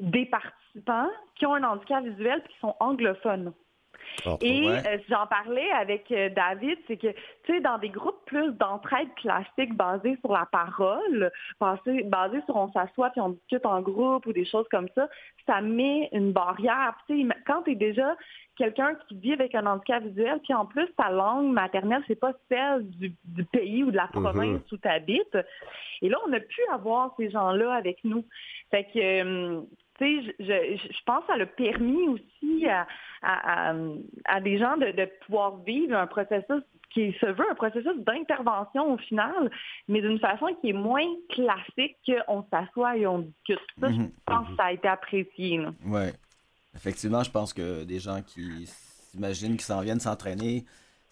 [0.00, 3.52] des participants qui ont un handicap visuel et qui sont anglophones.
[4.40, 7.12] Et euh, j'en parlais avec euh, David, c'est que,
[7.44, 11.30] tu sais, dans des groupes plus d'entraide classiques basés sur la parole,
[11.60, 15.08] basés, sur on s'assoit puis on discute en groupe ou des choses comme ça,
[15.46, 16.96] ça met une barrière.
[17.08, 18.16] Tu sais, quand tu es déjà
[18.56, 22.32] quelqu'un qui vit avec un handicap visuel, puis en plus, ta langue maternelle, c'est pas
[22.48, 23.14] celle du,
[23.52, 24.74] pays ou de la province mm-hmm.
[24.74, 25.38] où tu habites.
[26.02, 28.24] Et là, on a pu avoir ces gens-là avec nous.
[28.70, 29.60] Fait que, euh,
[29.98, 32.86] tu sais, je, je, pense que ça a permis aussi à,
[33.22, 38.98] à, des gens de, pouvoir vivre un processus qui se veut un processus d'intervention au
[38.98, 39.50] final,
[39.88, 43.60] mais d'une façon qui est moins classique qu'on s'assoit et on discute.
[43.80, 44.10] Ça, je mhm.
[44.26, 45.60] pense que ça a été apprécié.
[45.84, 46.02] Oui.
[46.74, 50.64] Effectivement, je pense que des gens qui s'imaginent qu'ils s'en viennent s'entraîner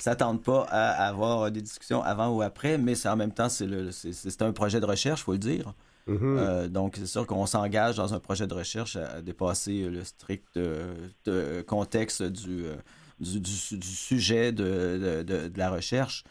[0.03, 4.43] s'attendent pas à avoir des discussions avant ou après, mais c'est en même temps, c'est
[4.43, 5.75] un projet de recherche, il faut le dire.
[6.07, 6.19] Mhm.
[6.23, 10.57] Euh, donc, c'est sûr qu'on s'engage dans un projet de recherche à, dépasser le strict
[10.57, 12.75] euh, contexte du, euh,
[13.21, 16.25] du, sujet de, la recherche.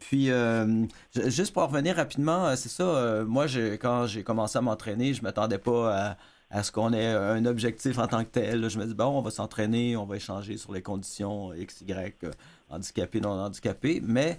[0.00, 0.30] puis,
[1.14, 3.46] juste pour revenir rapidement, c'est ça, moi,
[3.80, 6.16] quand j'ai commencé à m'entraîner, je ne m'attendais pas
[6.50, 8.68] à, ce qu'on ait un objectif en tant que tel.
[8.68, 12.26] Je me dis, bon, on va s'entraîner, on va échanger sur les conditions X, Y,
[12.74, 14.02] handicapé, non handicapé.
[14.04, 14.38] Mais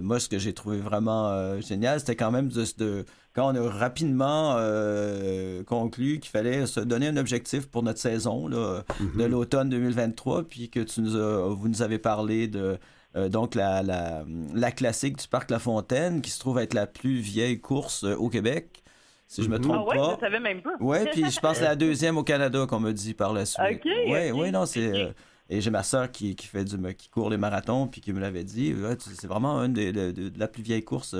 [0.00, 3.04] moi, ce que j'ai trouvé vraiment génial, c'était quand même de, de
[3.34, 8.46] quand on a rapidement euh, conclu qu'il fallait se donner un objectif pour notre saison
[8.46, 9.16] là, mhm.
[9.18, 12.78] de l'automne 2023, puis que tu nous vous nous avez parlé de
[13.14, 16.86] euh, donc la, la, la, classique du parc La Fontaine, qui se trouve être la
[16.86, 18.82] plus vieille course euh, au Québec.
[19.26, 19.64] Si je me mhm.
[19.64, 20.14] trompe ah ouais, pas.
[20.16, 20.72] Je savais même pas.
[20.80, 23.64] Oui, puis je pense que la deuxième au Canada qu'on me dit par la suite.
[23.70, 23.84] OK.
[23.84, 25.14] Oui, oui, non, c'est.
[25.52, 28.20] Et j'ai ma soeur qui, qui, fait du, qui court les marathons, puis qui me
[28.20, 28.74] l'avait dit.
[28.98, 31.14] c'est vraiment une des, de, la plus vieille course.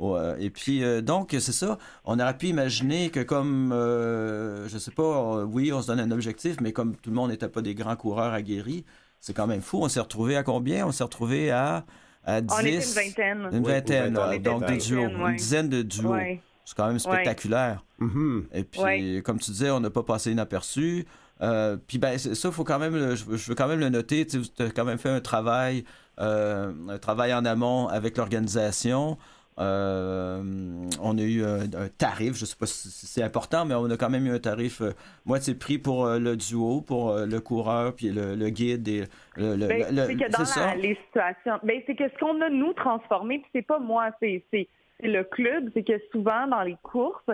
[0.00, 1.78] Euh, et puis, euh, donc, c'est ça.
[2.04, 6.10] On aurait pu imaginer que comme, euh, je sais pas, oui, on se donne un
[6.10, 8.84] objectif, mais comme tout le monde n'était pas des grands coureurs aguerris,
[9.20, 9.78] c'est quand même fou.
[9.80, 10.86] On s'est retrouvé à combien?
[10.86, 11.86] On s'est retrouvé à,
[12.24, 12.54] à 10.
[12.54, 13.48] On était une vingtaine.
[13.52, 14.12] Une vingtaine,
[14.42, 15.08] donc des duos.
[15.08, 16.14] Une dizaine de duos.
[16.66, 17.82] C'est quand même spectaculaire.
[18.00, 18.42] Mm-hmm.
[18.52, 21.06] Et puis, comme tu disais, on n'a pas passé inaperçu.
[21.42, 24.26] Euh, puis ben ça, faut quand même, je, veux quand même le noter.
[24.26, 25.84] Tu as quand même fait un travail,
[26.20, 29.18] euh, un travail en amont avec l'organisation.
[29.60, 30.40] Euh,
[31.02, 31.66] on a eu un,
[31.98, 34.82] tarif, je sais pas si c'est important, mais on a quand même eu un tarif
[35.26, 39.04] moitié prix pour le duo, pour le coureur, puis le, guide et
[39.36, 39.66] le.
[39.66, 43.50] Ben, c'est que dans les situations, ben, c'est que ce qu'on a nous transformé, puis
[43.52, 44.44] c'est pas moi, c'est
[45.00, 47.30] le club, c'est que souvent dans les courses,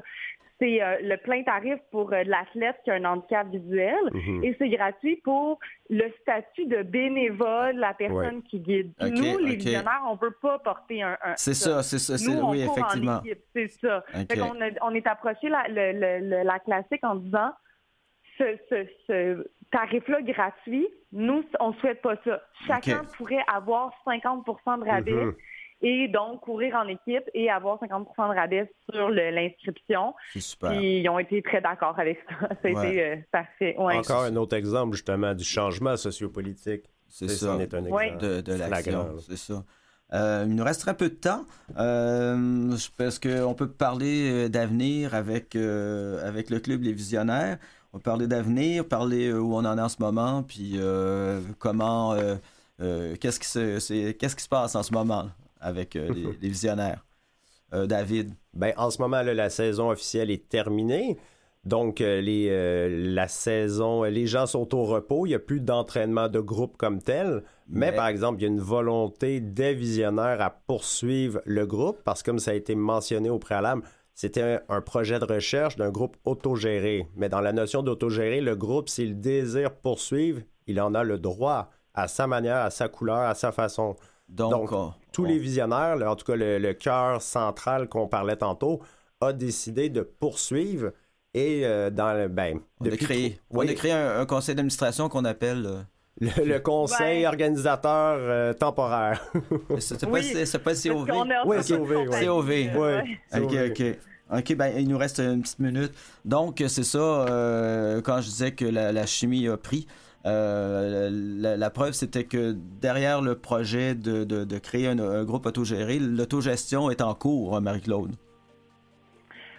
[0.59, 4.45] c'est euh, le plein tarif pour euh, l'athlète qui a un handicap visuel mhm.
[4.45, 5.59] et c'est gratuit pour
[5.91, 8.93] le statut de bénévole, la personne qui guide.
[9.01, 11.17] Nous, les visionnaires, on ne veut pas porter un.
[11.37, 13.21] c'est ça, c'est ça, Nous, oui, effectivement.
[13.55, 14.05] C'est ça.
[14.83, 17.51] on, est approché la, la classique en disant
[18.39, 22.41] ce, tarif-là gratuit, nous, on ne souhaite pas ça.
[22.67, 25.13] Chacun pourrait avoir 50% de rabais.
[25.13, 25.35] Mhm
[25.85, 30.15] et donc courir en équipe et avoir 50% de rabais sur l'inscription.
[30.33, 30.71] C'est super.
[30.71, 32.49] Puis ils ont été très d'accord avec ça.
[32.63, 33.75] Ça a été euh, parfait.
[33.77, 36.85] Encore un autre exemple justement du changement sociopolitique.
[37.07, 37.53] C'est ça.
[37.53, 39.15] un exemple de, de l'action.
[39.19, 39.63] C'est ça.
[40.13, 41.45] Euh, il nous reste très peu de temps
[41.77, 47.59] euh, parce qu'on peut parler d'avenir avec, avec le club Les Visionnaires.
[47.93, 50.79] On peut parler d'avenir, parler où on en est en ce moment, puis
[51.59, 52.17] comment,
[52.79, 55.27] qu'est-ce qui, se, qu'est-ce qui se passe en ce moment
[55.65, 56.09] avec euh,
[56.41, 57.05] les, visionnaires.
[57.73, 58.35] Euh, David?
[58.53, 61.17] Ben, en ce moment, là, la saison officielle est terminée.
[61.65, 65.25] Donc, euh, les, la saison, les gens sont au repos.
[65.25, 67.43] Il n'y a plus d'entraînement de groupe comme tel.
[67.69, 72.23] Mais, par exemple, il y a une volonté des visionnaires à poursuivre le groupe parce
[72.23, 73.83] que, comme ça a été mentionné au préalable,
[74.15, 77.09] c'était un, projet de recherche d'un groupe autogéré.
[77.17, 81.71] Mais dans la notion d'autogéré, le groupe, s'il désire poursuivre, il en a le droit
[81.95, 83.97] à sa manière, à sa couleur, à sa façon.
[84.29, 84.71] Donc,
[85.15, 88.83] tous les visionnaires, en tout cas le, cœur central qu'on parlait tantôt,
[89.21, 90.91] a décidé de poursuivre
[91.33, 95.25] et euh, dans le ben, on, a créé, on a créé un, conseil d'administration qu'on
[95.25, 99.25] appelle euh, le, conseil organisateur euh, temporaire.
[99.79, 100.33] c'est pas, oui,
[100.65, 101.11] pas COV.
[101.47, 102.11] Oui, COV.
[102.25, 103.03] COV.
[103.37, 103.83] OK, OK.
[104.37, 105.93] OK, ben, il nous reste une petite minute.
[106.25, 107.27] Donc, c'est ça,
[108.05, 109.87] quand je disais que la chimie a pris,
[110.27, 117.03] euh, la, preuve, c'était que derrière le projet de, créer un, groupe autogéré, l'autogestion est
[117.03, 118.13] en cours, hein, Marie-Claude.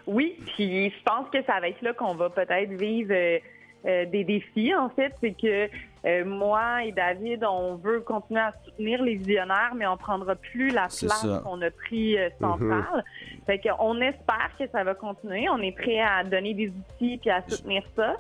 [0.08, 3.40] Oui, puis je pense que ça va être là qu'on va peut-être vivre euh,
[3.86, 5.14] euh, des défis, en fait.
[5.22, 5.70] C'est que
[6.06, 10.70] Euh, moi et David, on veut continuer à soutenir les visionnaires, mais on prendra plus
[10.70, 13.04] la place qu'on a pris euh, centrale.
[13.04, 13.46] Mm-hmm.
[13.48, 15.50] Fait qu'on espère que ça va continuer.
[15.50, 18.18] On est prêt à donner des outils puis à soutenir ça.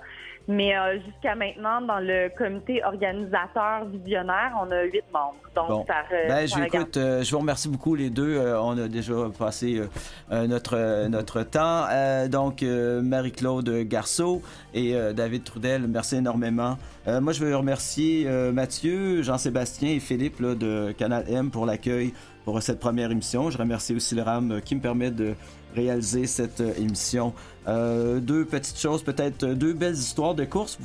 [0.47, 5.35] Mais euh, jusqu'à maintenant, dans le comité organisateur visionnaire, on a huit membres.
[5.55, 8.37] Donc, ça, ben, je, écoute, euh, je vous remercie beaucoup les deux.
[8.37, 9.81] Euh, on a déjà passé
[10.29, 11.87] notre, notre temps.
[12.27, 14.41] donc, Marie-Claude Garceau
[14.73, 16.77] et David Trudel, merci énormément.
[17.07, 22.61] moi, je veux remercier Mathieu, Jean-Sébastien et Philippe là, de Canal M pour l'accueil pour
[22.61, 23.49] cette première émission.
[23.49, 25.35] Je remercie aussi le RAM qui me permet de
[25.75, 27.33] réaliser cette euh, émission.
[27.67, 30.77] Euh, deux petites choses, peut-être euh, deux belles histoires de course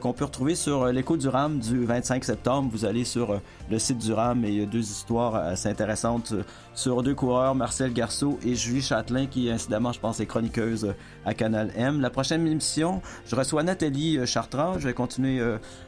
[0.00, 2.68] qu'on peut retrouver sur l'écho du RAM du 25 septembre.
[2.72, 3.40] Vous allez sur
[3.70, 6.34] le site du RAM et il y a deux histoires assez intéressantes
[6.74, 11.34] sur deux coureurs, Marcel Garceau et Julie Châtelain, qui incidemment, je pense, est chroniqueuse à
[11.34, 12.00] Canal M.
[12.00, 14.78] La prochaine émission, je reçois Nathalie Chartrand.
[14.78, 15.40] Je vais continuer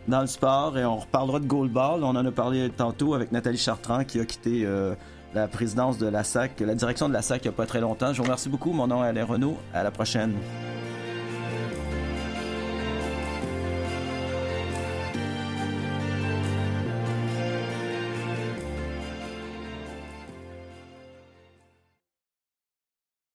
[0.06, 2.04] dans le sport et on reparlera de goalball.
[2.04, 4.64] On en a parlé tantôt avec Nathalie Chartrand qui a quitté
[5.36, 7.80] la présidence de la SAC, la direction de la SAC il n'y a pas très
[7.80, 8.12] longtemps.
[8.12, 8.72] Je vous remercie beaucoup.
[8.72, 9.58] Mon nom est Alain Renaud.
[9.74, 10.32] À la prochaine.